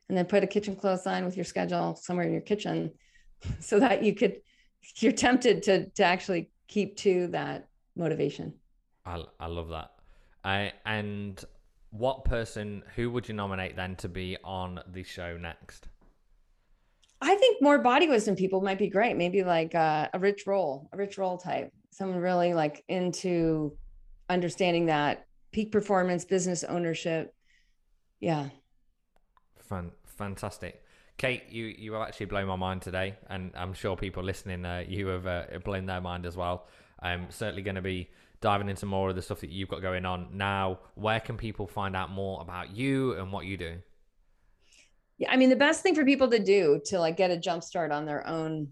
and 0.09 0.17
then 0.17 0.25
put 0.25 0.43
a 0.43 0.47
kitchen 0.47 0.75
close 0.75 1.03
sign 1.03 1.23
with 1.23 1.37
your 1.37 1.45
schedule 1.45 1.95
somewhere 1.95 2.25
in 2.25 2.33
your 2.33 2.41
kitchen 2.41 2.91
so 3.59 3.79
that 3.79 4.03
you 4.03 4.13
could, 4.13 4.41
you're 4.97 5.11
tempted 5.11 5.63
to, 5.63 5.89
to 5.91 6.03
actually 6.03 6.49
keep 6.67 6.97
to 6.97 7.27
that 7.27 7.67
motivation. 7.95 8.53
I, 9.05 9.23
I 9.39 9.47
love 9.47 9.69
that. 9.69 9.91
I, 10.43 10.73
and 10.85 11.43
what 11.91 12.25
person, 12.25 12.83
who 12.95 13.09
would 13.11 13.27
you 13.27 13.33
nominate 13.33 13.75
then 13.75 13.95
to 13.97 14.09
be 14.09 14.37
on 14.43 14.79
the 14.91 15.03
show 15.03 15.37
next? 15.37 15.87
I 17.21 17.35
think 17.35 17.61
more 17.61 17.79
body 17.79 18.07
wisdom 18.07 18.35
people 18.35 18.61
might 18.61 18.77
be 18.77 18.89
great. 18.89 19.15
Maybe 19.15 19.43
like 19.43 19.73
uh, 19.73 20.09
a 20.13 20.19
Rich 20.19 20.45
Roll, 20.45 20.89
a 20.91 20.97
Rich 20.97 21.17
Roll 21.17 21.37
type, 21.37 21.71
someone 21.91 22.19
really 22.19 22.53
like 22.53 22.83
into 22.87 23.77
understanding 24.29 24.87
that 24.87 25.25
peak 25.51 25.71
performance, 25.71 26.25
business 26.25 26.63
ownership. 26.63 27.33
Yeah. 28.19 28.49
Fun, 29.57 29.91
fantastic. 30.05 30.83
Cate, 31.17 31.43
you 31.49 31.65
you 31.65 31.93
have 31.93 32.01
actually 32.01 32.25
blown 32.25 32.47
my 32.47 32.55
mind 32.55 32.81
today, 32.81 33.15
and 33.29 33.51
I'm 33.55 33.73
sure 33.73 33.95
people 33.95 34.23
listening, 34.23 34.65
uh, 34.65 34.83
you 34.87 35.07
have 35.07 35.25
uh, 35.25 35.43
blown 35.63 35.85
their 35.85 36.01
mind 36.01 36.25
as 36.25 36.35
well. 36.35 36.67
I'm 36.99 37.27
certainly 37.29 37.61
going 37.61 37.75
to 37.75 37.81
be 37.81 38.09
diving 38.41 38.69
into 38.69 38.85
more 38.85 39.09
of 39.09 39.15
the 39.15 39.21
stuff 39.21 39.39
that 39.41 39.49
you've 39.49 39.69
got 39.69 39.81
going 39.81 40.05
on 40.05 40.29
now. 40.33 40.79
Where 40.95 41.19
can 41.19 41.37
people 41.37 41.67
find 41.67 41.95
out 41.95 42.11
more 42.11 42.41
about 42.41 42.75
you 42.75 43.13
and 43.13 43.31
what 43.31 43.45
you 43.45 43.57
do? 43.57 43.77
yeah 45.17 45.31
i 45.31 45.37
mean 45.37 45.49
the 45.49 45.55
best 45.55 45.81
thing 45.81 45.95
for 45.95 46.05
people 46.05 46.29
to 46.29 46.39
do 46.39 46.81
to 46.85 46.99
like 46.99 47.17
get 47.17 47.31
a 47.31 47.37
jump 47.37 47.63
start 47.63 47.91
on 47.91 48.05
their 48.05 48.25
own 48.27 48.67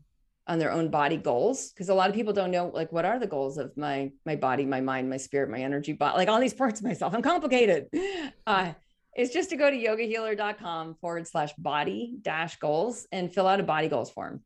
on 0.47 0.59
their 0.59 0.71
own 0.71 0.89
body 0.89 1.15
goals 1.15 1.71
because 1.71 1.89
a 1.89 1.93
lot 1.93 2.09
of 2.09 2.15
people 2.15 2.33
don't 2.33 2.51
know 2.51 2.69
like 2.73 2.91
what 2.91 3.05
are 3.05 3.19
the 3.19 3.27
goals 3.27 3.57
of 3.57 3.75
my 3.77 4.11
my 4.25 4.35
body 4.35 4.65
my 4.65 4.81
mind 4.81 5.09
my 5.09 5.17
spirit 5.17 5.49
my 5.49 5.59
energy 5.59 5.93
but 5.93 6.15
like 6.15 6.27
all 6.27 6.39
these 6.39 6.53
parts 6.53 6.79
of 6.79 6.85
myself 6.85 7.13
i'm 7.13 7.21
complicated 7.21 7.87
uh 8.47 8.73
it's 9.15 9.33
just 9.33 9.49
to 9.49 9.55
go 9.55 9.69
to 9.69 9.77
yogahealer.com 9.77 10.95
forward 10.95 11.27
slash 11.27 11.53
body 11.57 12.15
dash 12.21 12.57
goals 12.57 13.07
and 13.11 13.33
fill 13.33 13.47
out 13.47 13.59
a 13.59 13.63
body 13.63 13.87
goals 13.87 14.11
form 14.11 14.41